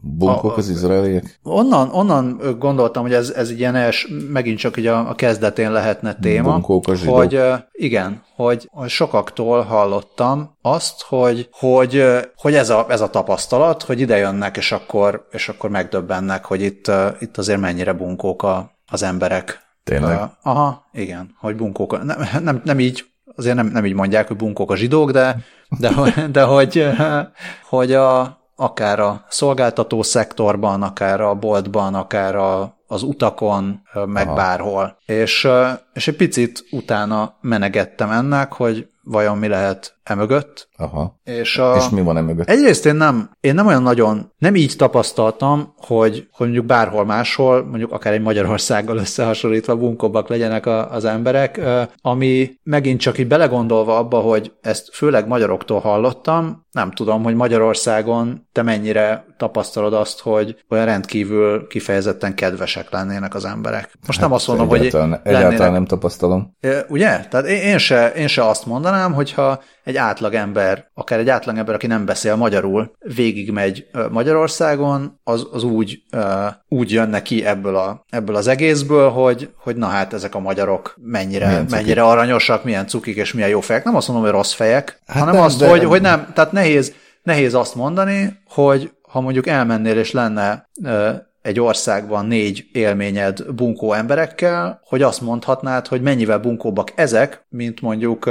Bunkók 0.00 0.52
a, 0.52 0.56
az 0.56 0.68
izraeliek? 0.68 1.38
Onnan, 1.42 1.90
onnan 1.92 2.40
gondoltam, 2.58 3.02
hogy 3.02 3.12
ez, 3.12 3.30
ez 3.30 3.50
ilyen 3.50 3.74
els, 3.74 4.08
megint 4.32 4.58
csak 4.58 4.76
ugye 4.76 4.92
a, 4.92 5.08
a 5.08 5.14
kezdetén 5.14 5.72
lehetne 5.72 6.14
téma. 6.14 6.52
Bunkók 6.52 6.88
a 6.88 6.94
zsidók. 6.94 7.16
Hogy 7.16 7.42
igen, 7.72 8.22
hogy, 8.36 8.68
hogy 8.72 8.88
sokaktól 8.88 9.62
hallottam 9.62 10.56
azt, 10.62 11.02
hogy, 11.02 11.48
hogy, 11.52 12.04
hogy 12.36 12.54
ez, 12.54 12.70
a, 12.70 12.86
ez 12.88 13.00
a 13.00 13.10
tapasztalat, 13.10 13.82
hogy 13.82 14.00
ide 14.00 14.16
jönnek, 14.16 14.56
és 14.56 14.72
akkor, 14.72 15.26
és 15.30 15.48
akkor 15.48 15.70
megdöbbennek, 15.70 16.44
hogy 16.44 16.62
itt, 16.62 16.90
itt 17.20 17.38
azért 17.38 17.60
mennyire 17.60 17.92
bunkók 17.92 18.42
a, 18.42 18.70
az 18.86 19.02
emberek 19.02 19.68
Tényleg? 19.90 20.20
Uh, 20.20 20.28
aha, 20.42 20.88
igen, 20.92 21.34
hogy 21.38 21.56
bunkók, 21.56 22.04
nem, 22.04 22.18
nem, 22.42 22.60
nem 22.64 22.80
így, 22.80 23.04
azért 23.36 23.56
nem, 23.56 23.66
nem 23.66 23.84
így 23.84 23.94
mondják, 23.94 24.26
hogy 24.28 24.36
bunkók 24.36 24.70
a 24.70 24.76
zsidók, 24.76 25.10
de, 25.10 25.36
de, 25.78 25.90
de 26.32 26.42
hogy, 26.42 26.86
hogy 27.68 27.92
a, 27.92 28.38
akár 28.56 29.00
a 29.00 29.24
szolgáltató 29.28 30.02
szektorban, 30.02 30.82
akár 30.82 31.20
a 31.20 31.34
boltban, 31.34 31.94
akár 31.94 32.34
a, 32.36 32.78
az 32.86 33.02
utakon, 33.02 33.82
meg 34.06 34.26
Aha. 34.26 34.36
bárhol. 34.36 34.96
És, 35.06 35.48
és 35.92 36.08
egy 36.08 36.16
picit 36.16 36.64
utána 36.70 37.36
menegettem 37.40 38.10
ennek, 38.10 38.52
hogy 38.52 38.88
vajon 39.02 39.38
mi 39.38 39.48
lehet 39.48 39.98
emögött. 40.10 40.68
Aha. 40.76 41.20
És, 41.24 41.58
a, 41.58 41.76
és 41.76 41.88
mi 41.88 42.02
van 42.02 42.16
emögött? 42.16 42.48
Egyrészt 42.48 42.86
én 42.86 42.94
nem, 42.94 43.30
én 43.40 43.54
nem 43.54 43.66
olyan 43.66 43.82
nagyon, 43.82 44.32
nem 44.38 44.54
így 44.54 44.74
tapasztaltam, 44.76 45.74
hogy, 45.76 46.26
hogy 46.30 46.46
mondjuk 46.46 46.66
bárhol 46.66 47.04
máshol, 47.04 47.64
mondjuk 47.64 47.92
akár 47.92 48.12
egy 48.12 48.22
Magyarországgal 48.22 48.96
összehasonlítva 48.96 49.76
bunkobbak 49.76 50.28
legyenek 50.28 50.66
a, 50.66 50.92
az 50.92 51.04
emberek, 51.04 51.60
ami 52.00 52.58
megint 52.62 53.00
csak 53.00 53.18
így 53.18 53.26
belegondolva 53.26 53.98
abba, 53.98 54.18
hogy 54.18 54.52
ezt 54.60 54.94
főleg 54.94 55.26
magyaroktól 55.26 55.80
hallottam, 55.80 56.68
nem 56.72 56.90
tudom, 56.90 57.22
hogy 57.22 57.34
Magyarországon 57.34 58.48
te 58.52 58.62
mennyire 58.62 59.24
tapasztalod 59.36 59.94
azt, 59.94 60.20
hogy 60.20 60.56
olyan 60.68 60.84
rendkívül 60.84 61.66
kifejezetten 61.66 62.34
kedvesek 62.34 62.90
lennének 62.90 63.34
az 63.34 63.44
emberek. 63.44 63.98
Most 64.06 64.18
hát 64.18 64.28
nem 64.28 64.36
azt 64.36 64.46
mondom, 64.46 64.72
egyáltalán, 64.72 65.08
hogy 65.08 65.18
egyáltalán 65.22 65.50
lennének, 65.50 65.72
nem 65.72 65.84
tapasztalom. 65.84 66.56
Ugye? 66.88 67.26
Tehát 67.30 67.46
én, 67.46 67.60
én, 67.60 67.78
se, 67.78 68.12
én 68.12 68.26
se 68.26 68.48
azt 68.48 68.66
mondanám, 68.66 69.12
hogyha 69.12 69.62
egy 69.84 69.96
átlag 69.96 70.34
ember, 70.34 70.90
akár 70.94 71.18
egy 71.18 71.28
átlag 71.28 71.56
ember, 71.56 71.74
aki 71.74 71.86
nem 71.86 72.04
beszél 72.04 72.36
magyarul, 72.36 72.92
végigmegy 72.98 73.86
Magyarországon, 74.10 75.20
az, 75.24 75.46
az 75.52 75.62
úgy, 75.62 76.02
úgy 76.68 76.92
jön 76.92 77.08
neki 77.08 77.44
ebből, 77.44 77.76
a, 77.76 78.04
ebből 78.10 78.36
az 78.36 78.46
egészből, 78.46 79.10
hogy, 79.10 79.50
hogy 79.56 79.76
na 79.76 79.86
hát 79.86 80.12
ezek 80.12 80.34
a 80.34 80.40
magyarok 80.40 80.96
mennyire, 81.02 81.64
mennyire 81.70 82.02
aranyosak, 82.02 82.64
milyen 82.64 82.86
cukik 82.86 83.16
és 83.16 83.32
milyen 83.32 83.48
jó 83.48 83.60
fejek. 83.60 83.84
Nem 83.84 83.96
azt 83.96 84.08
mondom, 84.08 84.26
hogy 84.26 84.34
rossz 84.34 84.52
fejek, 84.52 85.00
hát 85.06 85.18
hanem 85.18 85.34
nem, 85.34 85.44
azt, 85.44 85.58
de... 85.58 85.68
hogy, 85.68 85.84
hogy 85.84 86.00
nem, 86.00 86.30
tehát 86.34 86.52
nehéz, 86.52 86.94
nehéz 87.22 87.54
azt 87.54 87.74
mondani, 87.74 88.38
hogy 88.48 88.92
ha 89.02 89.20
mondjuk 89.20 89.46
elmennél 89.46 89.98
és 89.98 90.12
lenne 90.12 90.68
egy 91.42 91.60
országban 91.60 92.26
négy 92.26 92.68
élményed 92.72 93.52
bunkó 93.54 93.92
emberekkel, 93.92 94.80
hogy 94.84 95.02
azt 95.02 95.20
mondhatnád, 95.20 95.86
hogy 95.86 96.02
mennyivel 96.02 96.38
bunkóbbak 96.38 96.92
ezek, 96.94 97.44
mint 97.48 97.80
mondjuk, 97.80 98.24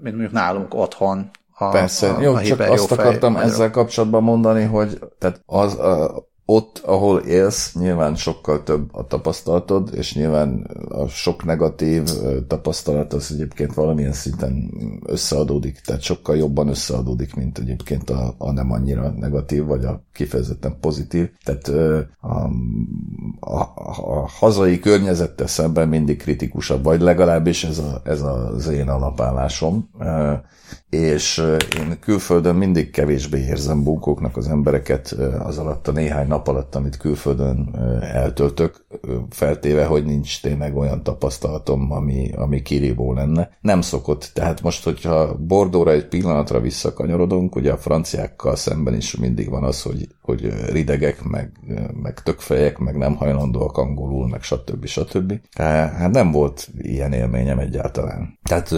mint 0.00 0.14
mondjuk 0.14 0.32
nálunk 0.32 0.74
otthon 0.74 1.30
a, 1.58 1.68
Persze, 1.68 2.10
a, 2.10 2.20
jó, 2.20 2.34
a 2.34 2.42
csak 2.42 2.60
azt 2.60 2.92
akartam 2.92 3.32
magyarok. 3.32 3.52
ezzel 3.52 3.70
kapcsolatban 3.70 4.22
mondani, 4.22 4.64
hogy 4.64 4.98
tehát 5.18 5.42
az, 5.46 5.78
a, 5.78 6.28
ott, 6.48 6.78
ahol 6.84 7.18
élsz, 7.18 7.74
nyilván 7.74 8.14
sokkal 8.14 8.62
több 8.62 8.94
a 8.94 9.06
tapasztalatod, 9.06 9.90
és 9.94 10.14
nyilván 10.14 10.70
a 10.88 11.06
sok 11.06 11.44
negatív 11.44 12.02
tapasztalat 12.46 13.12
az 13.12 13.32
egyébként 13.32 13.74
valamilyen 13.74 14.12
szinten 14.12 14.70
összeadódik, 15.06 15.80
tehát 15.80 16.02
sokkal 16.02 16.36
jobban 16.36 16.68
összeadódik, 16.68 17.34
mint 17.34 17.58
egyébként 17.58 18.10
a, 18.10 18.34
a 18.38 18.52
nem 18.52 18.72
annyira 18.72 19.10
negatív, 19.10 19.64
vagy 19.64 19.84
a 19.84 20.02
kifejezetten 20.12 20.76
pozitív. 20.80 21.30
Tehát 21.44 21.68
a, 22.20 22.50
a, 23.40 23.60
a 23.96 24.28
hazai 24.28 24.78
környezettel 24.78 25.46
szemben 25.46 25.88
mindig 25.88 26.18
kritikusabb, 26.18 26.84
vagy 26.84 27.00
legalábbis 27.00 27.64
ez, 27.64 27.78
a, 27.78 28.00
ez 28.04 28.22
az 28.22 28.68
én 28.68 28.88
alapállásom 28.88 29.88
és 30.96 31.42
én 31.78 31.98
külföldön 32.00 32.54
mindig 32.54 32.90
kevésbé 32.90 33.38
érzem 33.38 33.82
bunkóknak 33.82 34.36
az 34.36 34.48
embereket 34.48 35.16
az 35.38 35.58
alatt 35.58 35.88
a 35.88 35.92
néhány 35.92 36.26
nap 36.26 36.48
alatt, 36.48 36.74
amit 36.74 36.96
külföldön 36.96 37.74
eltöltök, 38.00 38.86
feltéve, 39.30 39.84
hogy 39.84 40.04
nincs 40.04 40.40
tényleg 40.40 40.76
olyan 40.76 41.02
tapasztalatom, 41.02 41.92
ami, 41.92 42.32
ami 42.36 42.62
kirívó 42.62 43.12
lenne. 43.12 43.50
Nem 43.60 43.80
szokott, 43.80 44.30
tehát 44.34 44.62
most, 44.62 44.84
hogyha 44.84 45.34
Bordóra 45.34 45.90
egy 45.90 46.06
pillanatra 46.08 46.60
visszakanyarodunk, 46.60 47.56
ugye 47.56 47.72
a 47.72 47.76
franciákkal 47.76 48.56
szemben 48.56 48.94
is 48.94 49.16
mindig 49.16 49.50
van 49.50 49.64
az, 49.64 49.82
hogy, 49.82 50.08
hogy 50.22 50.52
ridegek, 50.70 51.22
meg, 51.22 51.52
meg 52.02 52.22
tökfejek, 52.22 52.78
meg 52.78 52.96
nem 52.96 53.14
hajlandóak 53.14 53.76
angolul, 53.76 54.28
meg 54.28 54.42
stb. 54.42 54.86
stb. 54.86 55.32
Hát 55.56 56.10
nem 56.10 56.30
volt 56.30 56.68
ilyen 56.78 57.12
élményem 57.12 57.58
egyáltalán. 57.58 58.38
Tehát 58.42 58.74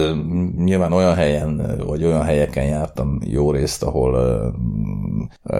nyilván 0.57 0.93
olyan 0.93 1.15
helyen 1.15 1.77
vagy 1.85 2.03
olyan 2.09 2.23
helyeken 2.23 2.65
jártam 2.65 3.19
jó 3.25 3.51
részt, 3.51 3.83
ahol 3.83 4.17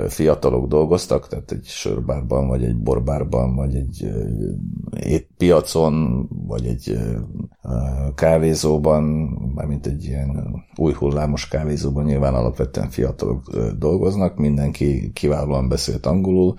fiatalok 0.08 0.68
dolgoztak, 0.68 1.28
tehát 1.28 1.52
egy 1.52 1.66
sörbárban, 1.66 2.48
vagy 2.48 2.64
egy 2.64 2.78
borbárban, 2.78 3.56
vagy 3.56 3.76
egy 3.76 4.08
piacon, 5.38 6.28
vagy 6.48 6.66
egy 6.66 6.98
kávézóban, 8.16 9.04
mármint 9.56 9.86
egy 9.86 10.04
ilyen 10.04 10.64
új 10.76 10.94
hullámos 10.94 11.48
kávézóban 11.48 12.04
nyilván 12.04 12.34
alapvetően 12.34 12.90
fiatalok 12.90 13.56
dolgoznak, 13.78 14.38
mindenki 14.38 15.12
kiválóan 15.14 15.70
beszélt 15.70 16.06
angolul, 16.06 16.58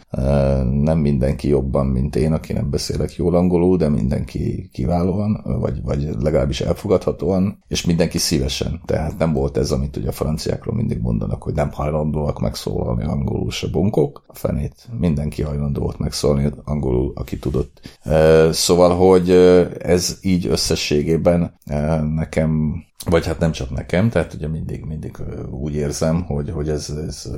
nem 0.70 0.98
mindenki 0.98 1.48
jobban, 1.48 1.86
mint 1.86 2.16
én, 2.16 2.32
aki 2.32 2.52
nem 2.52 2.70
beszélek 2.70 3.14
jól 3.14 3.34
angolul, 3.34 3.76
de 3.76 3.88
mindenki 3.88 4.68
kiválóan, 4.72 5.40
vagy, 5.60 5.82
vagy 5.82 6.08
legalábbis 6.20 6.60
elfogadhatóan, 6.60 7.64
és 7.68 7.84
mindenki 7.84 8.18
szívesen, 8.18 8.80
tehát 8.84 9.18
nem 9.18 9.32
volt 9.32 9.56
ez, 9.56 9.69
amit 9.72 9.96
ugye 9.96 10.08
a 10.08 10.12
franciákról 10.12 10.74
mindig 10.74 11.00
mondanak, 11.00 11.42
hogy 11.42 11.54
nem 11.54 11.70
hajlandóak 11.72 12.40
megszólalni 12.40 13.04
angolul 13.04 13.50
se 13.50 13.66
bunkok, 13.66 14.24
a 14.26 14.34
fenét 14.34 14.88
mindenki 14.98 15.42
hajlandó 15.42 15.80
volt 15.80 15.98
megszólni 15.98 16.50
angolul, 16.64 17.12
aki 17.14 17.38
tudott. 17.38 17.98
Szóval, 18.50 18.96
hogy 18.96 19.30
ez 19.78 20.18
így 20.22 20.46
összességében 20.46 21.58
nekem 22.14 22.82
vagy 23.06 23.26
hát 23.26 23.38
nem 23.38 23.52
csak 23.52 23.70
nekem, 23.70 24.08
tehát 24.08 24.34
ugye 24.34 24.48
mindig, 24.48 24.84
mindig 24.84 25.16
úgy 25.50 25.74
érzem, 25.74 26.22
hogy, 26.22 26.50
hogy 26.50 26.68
ez, 26.68 26.94
ez 27.06 27.30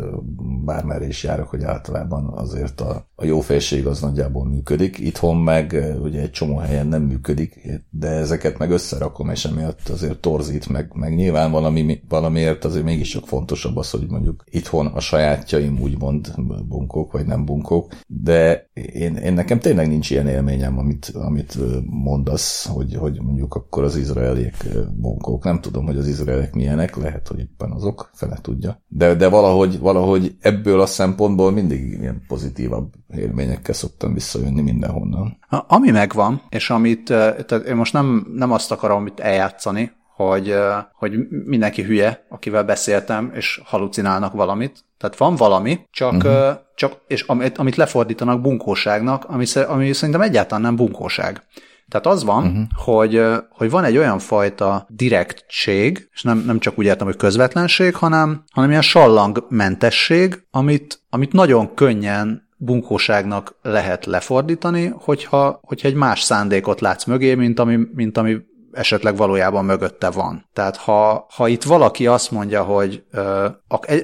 bármerre 0.64 1.07
is 1.07 1.22
járok, 1.22 1.48
hogy 1.48 1.62
általában 1.62 2.33
azért 2.35 2.81
a, 2.81 3.07
a 3.14 3.25
jó 3.25 3.40
felség 3.40 3.87
az 3.87 4.01
nagyjából 4.01 4.44
működik. 4.44 4.98
Itthon 4.98 5.37
meg 5.37 5.96
ugye 6.03 6.20
egy 6.20 6.31
csomó 6.31 6.57
helyen 6.57 6.87
nem 6.87 7.03
működik, 7.03 7.81
de 7.90 8.09
ezeket 8.09 8.59
meg 8.59 8.70
összerakom, 8.70 9.31
és 9.31 9.44
emiatt 9.44 9.88
azért 9.88 10.18
torzít, 10.18 10.68
meg, 10.68 10.90
meg 10.94 11.14
nyilván 11.14 11.51
valami, 11.51 12.03
valamiért 12.09 12.64
azért 12.64 12.85
mégis 12.85 13.09
sok 13.09 13.27
fontosabb 13.27 13.77
az, 13.77 13.90
hogy 13.90 14.07
mondjuk 14.09 14.44
itthon 14.51 14.87
a 14.87 15.01
sajátjaim 15.01 15.81
úgymond 15.81 16.35
bunkók, 16.68 17.12
vagy 17.12 17.27
nem 17.27 17.44
bunkók, 17.44 17.92
de 18.07 18.70
én, 18.75 19.16
én 19.16 19.33
nekem 19.33 19.59
tényleg 19.59 19.88
nincs 19.88 20.11
ilyen 20.11 20.29
élményem, 20.29 20.79
amit, 20.79 21.12
amit 21.14 21.59
mondasz, 21.87 22.66
hogy, 22.66 22.94
hogy 22.94 23.20
mondjuk 23.20 23.55
akkor 23.55 23.83
az 23.83 23.96
izraeliek 23.96 24.66
bunkók 24.96 25.44
tudom, 25.61 25.87
hogy 25.87 25.97
az 25.97 26.07
izraelek 26.07 26.55
milyenek, 26.55 26.97
lehet, 26.97 27.29
hogy 27.29 27.38
éppen 27.38 27.71
azok, 27.71 28.11
fele 28.15 28.38
tudja. 28.43 28.83
De, 28.88 29.15
de 29.15 29.29
valahogy, 29.29 29.79
valahogy 29.79 30.35
ebből 30.41 30.81
a 30.81 30.87
szempontból 30.87 31.51
mindig 31.51 31.99
ilyen 32.01 32.23
pozitívabb 32.29 32.93
élményekkel 33.15 33.75
szoktam 33.75 34.15
visszajönni 34.15 34.62
mindenhonnan. 34.62 35.38
Ami 35.49 35.91
megvan, 35.91 36.43
és 36.49 36.71
amit, 36.71 37.05
tehát 37.05 37.53
én 37.67 37.77
most 37.77 37.93
nem, 37.93 38.27
nem 38.35 38.53
azt 38.53 38.73
akarom 38.73 39.07
itt 39.07 39.21
eljátszani, 39.21 39.93
hogy, 40.17 40.55
hogy 40.93 41.29
mindenki 41.45 41.83
hülye, 41.83 42.27
akivel 42.29 42.65
beszéltem, 42.65 43.33
és 43.35 43.61
halucinálnak 43.65 44.33
valamit. 44.33 44.85
Tehát 44.99 45.17
van 45.17 45.37
valami, 45.37 45.81
csak, 45.91 46.12
uh-huh. 46.12 46.59
csak 46.75 47.01
és 47.07 47.23
amit, 47.23 47.59
amit 47.59 47.77
lefordítanak 47.77 48.41
bunkóságnak, 48.41 49.25
ami, 49.25 49.45
ami 49.67 49.93
szerintem 49.93 50.23
egyáltalán 50.23 50.62
nem 50.62 50.77
bunkóság. 50.77 51.43
Tehát 51.92 52.07
az 52.07 52.24
van, 52.24 52.46
uh-huh. 52.46 52.64
hogy, 52.74 53.22
hogy 53.50 53.70
van 53.70 53.85
egy 53.85 53.96
olyan 53.96 54.18
fajta 54.18 54.87
direktség, 54.88 56.09
és 56.12 56.22
nem, 56.22 56.42
nem 56.46 56.59
csak 56.59 56.78
úgy 56.78 56.85
értem, 56.85 57.07
hogy 57.07 57.16
közvetlenség, 57.16 57.94
hanem, 57.94 58.44
hanem 58.50 58.70
ilyen 58.70 58.83
sallangmentesség, 58.83 60.42
amit, 60.50 61.02
amit 61.11 61.33
nagyon 61.33 61.74
könnyen 61.74 62.48
bunkóságnak 62.57 63.55
lehet 63.62 64.07
lefordítani, 64.07 64.92
hogyha, 64.94 65.61
hogyha 65.62 65.88
egy 65.88 65.94
más 65.94 66.20
szándékot 66.20 66.81
látsz 66.81 67.05
mögé, 67.05 67.35
mint 67.35 67.59
ami, 67.59 67.78
mint 67.94 68.18
ami 68.18 68.37
esetleg 68.73 69.17
valójában 69.17 69.65
mögötte 69.65 70.11
van. 70.11 70.49
Tehát 70.53 70.77
ha, 70.77 71.27
ha 71.35 71.49
itt 71.49 71.63
valaki 71.63 72.07
azt 72.07 72.31
mondja, 72.31 72.63
hogy 72.63 73.05
ö, 73.11 73.47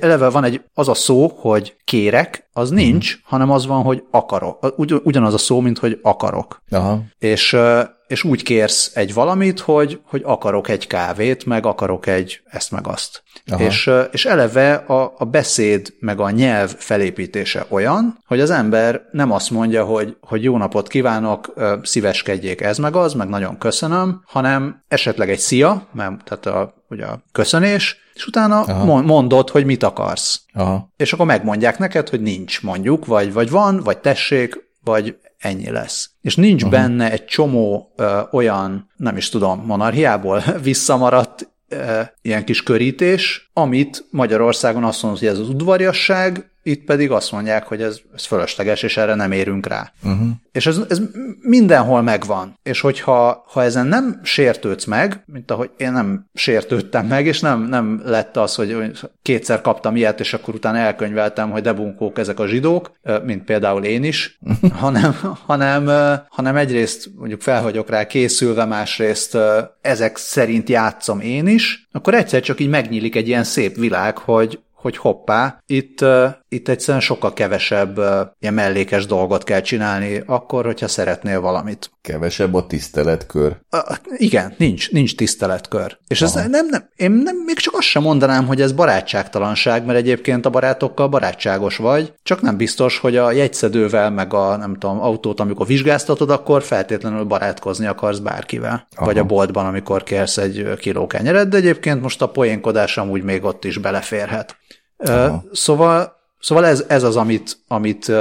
eleve 0.00 0.28
van 0.28 0.44
egy 0.44 0.62
az 0.74 0.88
a 0.88 0.94
szó, 0.94 1.32
hogy 1.36 1.76
kérek, 1.84 2.48
az 2.52 2.70
nincs, 2.70 3.14
uh-huh. 3.14 3.30
hanem 3.30 3.50
az 3.50 3.66
van, 3.66 3.82
hogy 3.82 4.04
akarok. 4.10 4.74
Ugy, 4.76 5.00
ugyanaz 5.04 5.34
a 5.34 5.38
szó, 5.38 5.60
mint 5.60 5.78
hogy 5.78 5.98
akarok. 6.02 6.62
Aha. 6.70 7.00
És 7.18 7.52
ö, 7.52 7.82
és 8.08 8.24
úgy 8.24 8.42
kérsz 8.42 8.90
egy 8.94 9.14
valamit, 9.14 9.60
hogy, 9.60 10.00
hogy 10.04 10.22
akarok 10.24 10.68
egy 10.68 10.86
kávét, 10.86 11.46
meg 11.46 11.66
akarok 11.66 12.06
egy 12.06 12.40
ezt 12.44 12.70
meg 12.70 12.86
azt. 12.86 13.22
És, 13.58 13.90
és 14.10 14.24
eleve 14.24 14.74
a, 14.74 15.14
a 15.18 15.24
beszéd 15.24 15.94
meg 16.00 16.20
a 16.20 16.30
nyelv 16.30 16.74
felépítése 16.76 17.66
olyan, 17.68 18.18
hogy 18.26 18.40
az 18.40 18.50
ember 18.50 19.02
nem 19.10 19.32
azt 19.32 19.50
mondja, 19.50 19.84
hogy, 19.84 20.16
hogy 20.20 20.42
jó 20.42 20.56
napot 20.56 20.88
kívánok, 20.88 21.54
szíveskedjék 21.82 22.60
ez 22.60 22.78
meg 22.78 22.96
az, 22.96 23.12
meg 23.14 23.28
nagyon 23.28 23.58
köszönöm, 23.58 24.22
hanem 24.26 24.84
esetleg 24.88 25.30
egy 25.30 25.38
szia, 25.38 25.86
mert 25.92 26.24
tehát 26.24 26.46
a, 26.46 26.74
ugye 26.88 27.04
a 27.04 27.22
köszönés, 27.32 27.96
és 28.14 28.26
utána 28.26 28.60
Aha. 28.60 29.02
mondod, 29.02 29.50
hogy 29.50 29.64
mit 29.64 29.82
akarsz. 29.82 30.40
Aha. 30.52 30.92
És 30.96 31.12
akkor 31.12 31.26
megmondják 31.26 31.78
neked, 31.78 32.08
hogy 32.08 32.20
nincs 32.20 32.62
mondjuk, 32.62 33.06
vagy, 33.06 33.32
vagy 33.32 33.50
van, 33.50 33.80
vagy 33.80 33.98
tessék, 33.98 34.66
vagy 34.84 35.16
ennyi 35.38 35.70
lesz. 35.70 36.10
És 36.20 36.36
nincs 36.36 36.62
Aha. 36.62 36.70
benne 36.70 37.10
egy 37.10 37.24
csomó 37.24 37.92
ö, 37.96 38.20
olyan, 38.30 38.90
nem 38.96 39.16
is 39.16 39.28
tudom, 39.28 39.64
monarchiából 39.66 40.42
visszamaradt 40.62 41.48
ö, 41.68 42.00
ilyen 42.22 42.44
kis 42.44 42.62
körítés, 42.62 43.50
amit 43.52 44.04
Magyarországon 44.10 44.84
azt 44.84 45.02
mondod, 45.02 45.20
hogy 45.20 45.28
ez 45.28 45.38
az 45.38 45.48
udvariasság, 45.48 46.50
itt 46.68 46.84
pedig 46.84 47.10
azt 47.10 47.32
mondják, 47.32 47.66
hogy 47.66 47.82
ez, 47.82 47.98
ez 48.14 48.24
fölösleges, 48.24 48.82
és 48.82 48.96
erre 48.96 49.14
nem 49.14 49.32
érünk 49.32 49.66
rá. 49.66 49.92
Uh-huh. 50.02 50.28
És 50.52 50.66
ez, 50.66 50.80
ez 50.88 51.00
mindenhol 51.40 52.02
megvan. 52.02 52.58
És 52.62 52.80
hogyha 52.80 53.44
ha 53.48 53.62
ezen 53.62 53.86
nem 53.86 54.20
sértődsz 54.22 54.84
meg, 54.84 55.22
mint 55.26 55.50
ahogy 55.50 55.70
én 55.76 55.92
nem 55.92 56.26
sértődtem 56.34 57.06
meg, 57.06 57.26
és 57.26 57.40
nem, 57.40 57.62
nem 57.62 58.02
lett 58.04 58.36
az, 58.36 58.54
hogy 58.54 58.98
kétszer 59.22 59.60
kaptam 59.60 59.96
ilyet, 59.96 60.20
és 60.20 60.34
akkor 60.34 60.54
utána 60.54 60.78
elkönyveltem, 60.78 61.50
hogy 61.50 61.62
debunkók 61.62 62.18
ezek 62.18 62.40
a 62.40 62.46
zsidók, 62.46 62.92
mint 63.24 63.44
például 63.44 63.84
én 63.84 64.04
is, 64.04 64.38
hanem, 64.80 65.16
hanem, 65.46 65.90
hanem 66.28 66.56
egyrészt 66.56 67.10
mondjuk 67.16 67.40
fel 67.40 67.62
vagyok 67.62 67.90
rá 67.90 68.06
készülve, 68.06 68.64
másrészt 68.64 69.38
ezek 69.80 70.16
szerint 70.16 70.68
játszom 70.68 71.20
én 71.20 71.46
is, 71.46 71.88
akkor 71.92 72.14
egyszer 72.14 72.40
csak 72.40 72.60
így 72.60 72.68
megnyílik 72.68 73.16
egy 73.16 73.28
ilyen 73.28 73.44
szép 73.44 73.76
világ, 73.76 74.18
hogy, 74.18 74.60
hogy 74.72 74.96
hoppá, 74.96 75.62
itt, 75.66 76.04
itt 76.48 76.68
egyszerűen 76.68 77.02
sokkal 77.02 77.32
kevesebb 77.32 77.98
ilyen 78.38 78.54
mellékes 78.54 79.06
dolgot 79.06 79.44
kell 79.44 79.60
csinálni, 79.60 80.22
akkor, 80.26 80.64
hogyha 80.64 80.88
szeretnél 80.88 81.40
valamit. 81.40 81.90
Kevesebb 82.00 82.54
a 82.54 82.66
tiszteletkör. 82.66 83.56
Uh, 83.70 83.96
igen, 84.16 84.54
nincs, 84.58 84.90
nincs 84.90 85.16
tiszteletkör. 85.16 85.98
És 86.06 86.22
ez 86.22 86.32
nem, 86.32 86.66
nem, 86.70 86.88
én 86.96 87.10
nem, 87.10 87.36
még 87.46 87.56
csak 87.56 87.74
azt 87.74 87.86
sem 87.86 88.02
mondanám, 88.02 88.46
hogy 88.46 88.60
ez 88.60 88.72
barátságtalanság, 88.72 89.84
mert 89.84 89.98
egyébként 89.98 90.46
a 90.46 90.50
barátokkal 90.50 91.08
barátságos 91.08 91.76
vagy, 91.76 92.12
csak 92.22 92.40
nem 92.40 92.56
biztos, 92.56 92.98
hogy 92.98 93.16
a 93.16 93.32
jegyszedővel, 93.32 94.10
meg 94.10 94.34
a 94.34 94.56
nem 94.56 94.76
tudom, 94.76 95.00
autót, 95.00 95.40
amikor 95.40 95.66
vizsgáztatod, 95.66 96.30
akkor 96.30 96.62
feltétlenül 96.62 97.24
barátkozni 97.24 97.86
akarsz 97.86 98.18
bárkivel. 98.18 98.86
Aha. 98.96 99.04
Vagy 99.04 99.18
a 99.18 99.24
boltban, 99.24 99.66
amikor 99.66 100.02
kérsz 100.02 100.36
egy 100.36 100.74
kiló 100.78 101.06
kenyeret, 101.06 101.48
de 101.48 101.56
egyébként 101.56 102.02
most 102.02 102.22
a 102.22 102.28
poénkodás 102.28 102.98
amúgy 102.98 103.22
még 103.22 103.44
ott 103.44 103.64
is 103.64 103.78
beleférhet. 103.78 104.56
Aha. 104.96 105.44
Szóval 105.52 106.17
Szóval 106.40 106.66
ez, 106.66 106.84
ez 106.88 107.02
az, 107.02 107.16
amit, 107.16 107.58
amit 107.68 108.12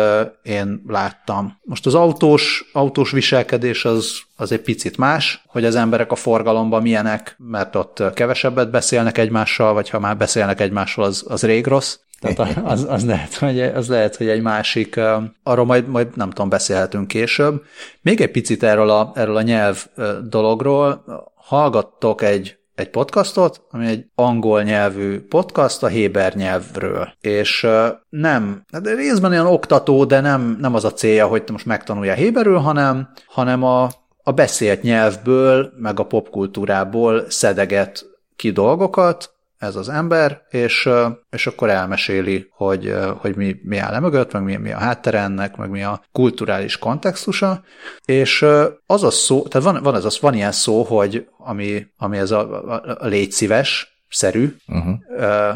én 0.44 0.84
láttam. 0.88 1.60
Most 1.64 1.86
az 1.86 1.96
autós, 1.96 2.70
autós 2.74 3.12
viselkedés 3.12 3.86
az, 3.86 4.20
az 4.36 4.52
egy 4.52 4.62
picit 4.62 4.98
más, 4.98 5.44
hogy 5.48 5.66
az 5.66 5.76
emberek 5.76 6.12
a 6.12 6.16
forgalomban 6.16 6.82
milyenek, 6.82 7.36
mert 7.38 7.76
ott 7.76 8.04
kevesebbet 8.14 8.70
beszélnek 8.70 9.18
egymással, 9.18 9.74
vagy 9.74 9.90
ha 9.90 10.00
már 10.00 10.18
beszélnek 10.18 10.60
egymással, 10.60 11.04
az, 11.04 11.26
az 11.28 11.44
rég 11.44 11.68
rossz. 11.68 11.98
Tehát 12.20 12.58
az, 12.64 12.86
az, 12.90 13.06
lehet, 13.06 13.34
hogy, 13.34 13.62
az 13.62 13.88
lehet, 13.88 14.16
hogy 14.16 14.28
egy 14.28 14.42
másik, 14.42 15.00
arról 15.44 15.66
majd, 15.66 15.88
majd 15.88 16.08
nem 16.16 16.30
tudom, 16.30 16.50
beszélhetünk 16.50 17.08
később. 17.08 17.64
Még 18.02 18.22
egy 18.22 18.32
picit 18.32 18.64
erről 18.64 18.90
a, 18.90 19.12
erről 19.16 19.38
a 19.38 19.42
nyelv 19.42 19.86
dologról. 20.30 21.04
Hallgattok 21.36 22.22
egy 22.22 22.58
egy 22.78 22.90
podcastot, 22.90 23.62
ami 23.72 23.88
egy 23.88 24.06
angol 24.16 24.64
nyelvű 24.64 25.22
podcast 25.22 25.84
a 25.84 25.88
Héber 25.88 26.36
nyelvről. 26.36 27.14
És 27.22 27.68
nem, 28.10 28.64
de 28.72 28.90
hát 28.90 28.98
részben 28.98 29.32
olyan 29.32 29.46
oktató, 29.46 30.06
de 30.06 30.20
nem, 30.20 30.58
nem 30.60 30.76
az 30.76 30.86
a 30.86 30.94
célja, 30.94 31.28
hogy 31.28 31.44
te 31.44 31.52
most 31.52 31.66
megtanulja 31.66 32.14
Héberül, 32.14 32.58
hanem, 32.58 33.10
hanem 33.28 33.64
a, 33.64 33.90
a 34.24 34.32
beszélt 34.32 34.82
nyelvből, 34.82 35.74
meg 35.78 36.00
a 36.00 36.06
popkultúrából 36.06 37.26
szedeget 37.30 38.06
ki 38.36 38.52
dolgokat, 38.52 39.37
ez 39.58 39.76
az 39.76 39.90
ember, 39.90 40.42
és, 40.50 40.90
és 41.30 41.48
akkor 41.48 41.70
elmeséli, 41.70 42.48
hogy, 42.52 42.96
hogy 43.18 43.36
mi, 43.36 43.56
mi 43.64 43.78
áll 43.78 44.00
mögött, 44.00 44.34
meg 44.34 44.44
mi, 44.44 44.56
mi 44.56 44.72
a 44.72 44.78
háttere 44.78 45.20
ennek, 45.20 45.56
meg 45.56 45.70
mi 45.70 45.84
a 45.84 46.04
kulturális 46.12 46.78
kontextusa, 46.78 47.64
és 48.06 48.46
az 48.86 49.04
a 49.04 49.12
szó, 49.12 49.42
tehát 49.48 49.72
van, 49.72 49.84
van, 49.84 49.96
ez 49.96 50.06
az, 50.06 50.20
van 50.20 50.34
ilyen 50.34 50.52
szó, 50.52 50.84
hogy 50.84 51.28
ami, 51.38 51.88
ami 51.98 52.18
ez 52.18 52.32
a, 52.32 52.72
a, 52.72 52.98
a 53.00 53.08
légy 53.08 53.32
szíves, 53.32 53.96
szerű, 54.10 54.56
uh-huh. 54.68 54.96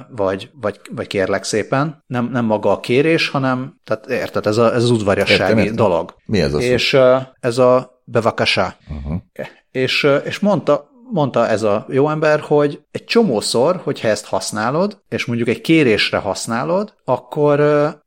vagy, 0.10 0.50
vagy, 0.54 0.80
vagy 0.92 1.08
kérlek 1.08 1.44
szépen. 1.44 2.04
Nem, 2.08 2.30
nem 2.32 2.46
maga 2.46 2.72
a 2.72 2.80
kérés, 2.80 3.30
hanem, 3.30 3.80
tehát 3.84 4.10
érted, 4.10 4.46
ez, 4.46 4.58
a, 4.58 4.74
ez 4.74 4.84
az 4.84 4.90
udvariassági 4.90 5.60
értem, 5.60 5.76
dolog. 5.76 6.16
Mi 6.26 6.42
ez 6.42 6.54
a 6.54 6.62
szó? 6.62 6.66
És 6.66 6.98
ez 7.40 7.58
a 7.58 8.02
bevakasa. 8.04 8.76
Uh-huh. 8.90 9.22
És, 9.72 10.08
és 10.24 10.40
mondta, 10.40 10.91
mondta 11.12 11.48
ez 11.48 11.64
a 11.64 11.86
jó 11.90 12.10
ember, 12.10 12.40
hogy 12.40 12.82
egy 12.92 13.04
csomószor, 13.04 13.82
hogyha 13.84 14.08
ezt 14.08 14.26
használod, 14.26 15.02
és 15.10 15.26
mondjuk 15.26 15.48
egy 15.48 15.62
kérésre 15.62 16.18
használod, 16.18 16.94
akkor, 17.06 17.60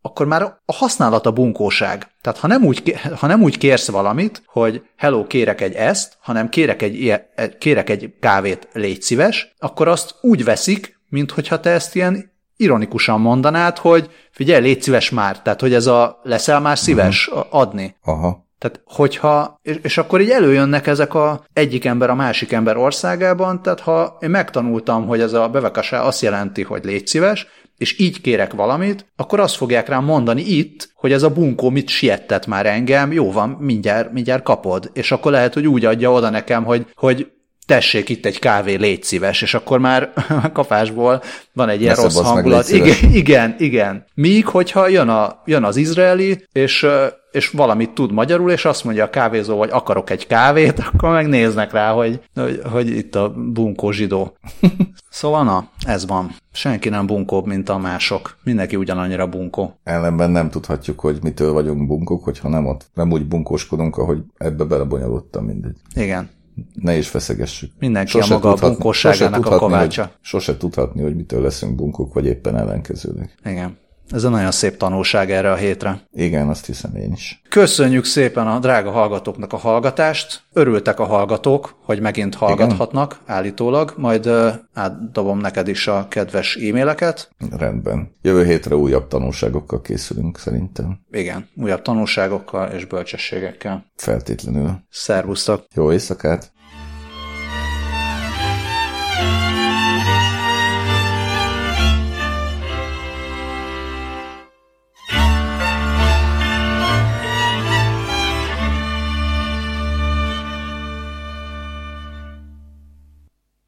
akkor 0.02 0.26
már 0.26 0.42
a 0.42 0.72
használat 0.72 1.26
a 1.26 1.32
bunkóság. 1.32 2.10
Tehát 2.20 2.38
ha 2.38 2.46
nem, 2.46 2.64
úgy, 2.64 2.94
ha 3.18 3.26
nem 3.26 3.42
úgy 3.42 3.58
kérsz 3.58 3.90
valamit, 3.90 4.42
hogy 4.46 4.82
hello, 4.96 5.26
kérek 5.26 5.60
egy 5.60 5.74
ezt, 5.74 6.16
hanem 6.20 6.48
kérek 6.48 6.82
egy, 6.82 7.14
kérek 7.58 7.90
egy 7.90 8.14
kávét, 8.20 8.68
légy 8.72 9.02
szíves, 9.02 9.54
akkor 9.58 9.88
azt 9.88 10.14
úgy 10.20 10.44
veszik, 10.44 11.00
mint 11.08 11.30
hogyha 11.30 11.60
te 11.60 11.70
ezt 11.70 11.94
ilyen 11.94 12.32
ironikusan 12.56 13.20
mondanád, 13.20 13.78
hogy 13.78 14.10
figyelj, 14.30 14.62
légy 14.62 14.82
szíves 14.82 15.10
már, 15.10 15.42
tehát 15.42 15.60
hogy 15.60 15.74
ez 15.74 15.86
a 15.86 16.20
leszel 16.22 16.60
már 16.60 16.78
szíves 16.78 17.28
uh-huh. 17.28 17.46
adni. 17.50 17.96
Aha. 18.04 18.43
Tehát, 18.64 18.82
hogyha, 18.84 19.58
és, 19.62 19.78
és 19.82 19.98
akkor 19.98 20.20
így 20.20 20.30
előjönnek 20.30 20.86
ezek 20.86 21.14
a 21.14 21.44
egyik 21.52 21.84
ember 21.84 22.10
a 22.10 22.14
másik 22.14 22.52
ember 22.52 22.76
országában, 22.76 23.62
tehát 23.62 23.80
ha 23.80 24.16
én 24.20 24.30
megtanultam, 24.30 25.06
hogy 25.06 25.20
ez 25.20 25.32
a 25.32 25.48
bevekasá 25.48 26.02
azt 26.02 26.22
jelenti, 26.22 26.62
hogy 26.62 26.84
légy 26.84 27.06
szíves, 27.06 27.46
és 27.78 27.98
így 27.98 28.20
kérek 28.20 28.52
valamit, 28.52 29.06
akkor 29.16 29.40
azt 29.40 29.56
fogják 29.56 29.88
rám 29.88 30.04
mondani 30.04 30.42
itt, 30.42 30.88
hogy 30.94 31.12
ez 31.12 31.22
a 31.22 31.30
bunkó 31.30 31.70
mit 31.70 31.88
siettet 31.88 32.46
már 32.46 32.66
engem, 32.66 33.12
jó 33.12 33.32
van, 33.32 33.48
mindjárt, 33.48 34.12
mindjárt 34.12 34.42
kapod. 34.42 34.90
És 34.92 35.12
akkor 35.12 35.32
lehet, 35.32 35.54
hogy 35.54 35.66
úgy 35.66 35.84
adja 35.84 36.12
oda 36.12 36.30
nekem, 36.30 36.64
hogy, 36.64 36.86
hogy 36.94 37.32
tessék 37.66 38.08
itt 38.08 38.26
egy 38.26 38.38
kávé, 38.38 38.74
légy 38.74 39.02
szíves, 39.02 39.42
és 39.42 39.54
akkor 39.54 39.78
már 39.78 40.12
kapásból 40.52 41.22
van 41.52 41.68
egy 41.68 41.80
ilyen 41.80 41.94
rossz 41.94 42.20
hangulat. 42.20 42.68
Igen, 42.68 43.12
igen, 43.12 43.54
igen. 43.58 44.04
Míg, 44.14 44.46
hogyha 44.46 44.88
jön, 44.88 45.08
a, 45.08 45.42
jön 45.44 45.64
az 45.64 45.76
izraeli, 45.76 46.46
és 46.52 46.86
és 47.34 47.50
valamit 47.50 47.90
tud 47.90 48.12
magyarul, 48.12 48.50
és 48.50 48.64
azt 48.64 48.84
mondja 48.84 49.04
a 49.04 49.10
kávézó, 49.10 49.58
hogy 49.58 49.70
akarok 49.72 50.10
egy 50.10 50.26
kávét, 50.26 50.78
akkor 50.92 51.10
megnéznek 51.10 51.72
rá, 51.72 51.92
hogy, 51.92 52.20
hogy, 52.34 52.60
hogy 52.72 52.88
itt 52.88 53.14
a 53.14 53.34
bunkó 53.52 53.90
zsidó. 53.90 54.36
szóval 55.10 55.44
na, 55.44 55.68
ez 55.86 56.06
van. 56.06 56.30
Senki 56.52 56.88
nem 56.88 57.06
bunkóbb, 57.06 57.46
mint 57.46 57.68
a 57.68 57.78
mások. 57.78 58.36
Mindenki 58.44 58.76
ugyanannyira 58.76 59.26
bunkó. 59.26 59.78
Ellenben 59.84 60.30
nem 60.30 60.50
tudhatjuk, 60.50 61.00
hogy 61.00 61.18
mitől 61.22 61.52
vagyunk 61.52 61.86
bunkók, 61.86 62.24
hogyha 62.24 62.48
nem 62.48 62.66
ott 62.66 62.90
nem 62.94 63.12
úgy 63.12 63.26
bunkóskodunk, 63.26 63.96
ahogy 63.96 64.18
ebbe 64.36 64.64
belebonyolódtam 64.64 65.44
mindegy. 65.44 65.76
Igen. 65.94 66.30
Ne 66.74 66.96
is 66.96 67.08
feszegessük. 67.08 67.70
Mindenki 67.78 68.10
sose 68.10 68.34
a 68.34 68.36
maga 68.36 68.48
tudhatni, 68.48 68.76
bunkóságának 68.76 69.46
a 69.46 69.58
kovácsa. 69.58 70.02
Hogy, 70.02 70.12
sose 70.20 70.56
tudhatni, 70.56 71.02
hogy 71.02 71.16
mitől 71.16 71.42
leszünk 71.42 71.74
bunkók, 71.74 72.14
vagy 72.14 72.26
éppen 72.26 72.56
ellenkezőleg. 72.56 73.34
Igen. 73.44 73.82
Ez 74.10 74.24
egy 74.24 74.30
nagyon 74.30 74.50
szép 74.50 74.76
tanulság 74.76 75.30
erre 75.30 75.50
a 75.50 75.56
hétre. 75.56 76.00
Igen, 76.12 76.48
azt 76.48 76.66
hiszem 76.66 76.94
én 76.94 77.12
is. 77.12 77.42
Köszönjük 77.48 78.04
szépen 78.04 78.46
a 78.46 78.58
drága 78.58 78.90
hallgatóknak 78.90 79.52
a 79.52 79.56
hallgatást. 79.56 80.42
Örültek 80.52 81.00
a 81.00 81.04
hallgatók, 81.04 81.74
hogy 81.84 82.00
megint 82.00 82.34
hallgathatnak 82.34 83.20
Igen? 83.22 83.36
állítólag. 83.36 83.94
Majd 83.96 84.30
átdobom 84.74 85.38
neked 85.38 85.68
is 85.68 85.86
a 85.86 86.06
kedves 86.08 86.56
e-maileket. 86.56 87.30
Rendben. 87.56 88.14
Jövő 88.22 88.44
hétre 88.44 88.76
újabb 88.76 89.08
tanulságokkal 89.08 89.80
készülünk 89.80 90.38
szerintem. 90.38 91.00
Igen, 91.10 91.48
újabb 91.56 91.82
tanulságokkal 91.82 92.68
és 92.70 92.84
bölcsességekkel. 92.84 93.84
Feltétlenül. 93.96 94.70
Szervusztok. 94.90 95.64
Jó 95.74 95.92
éjszakát. 95.92 96.52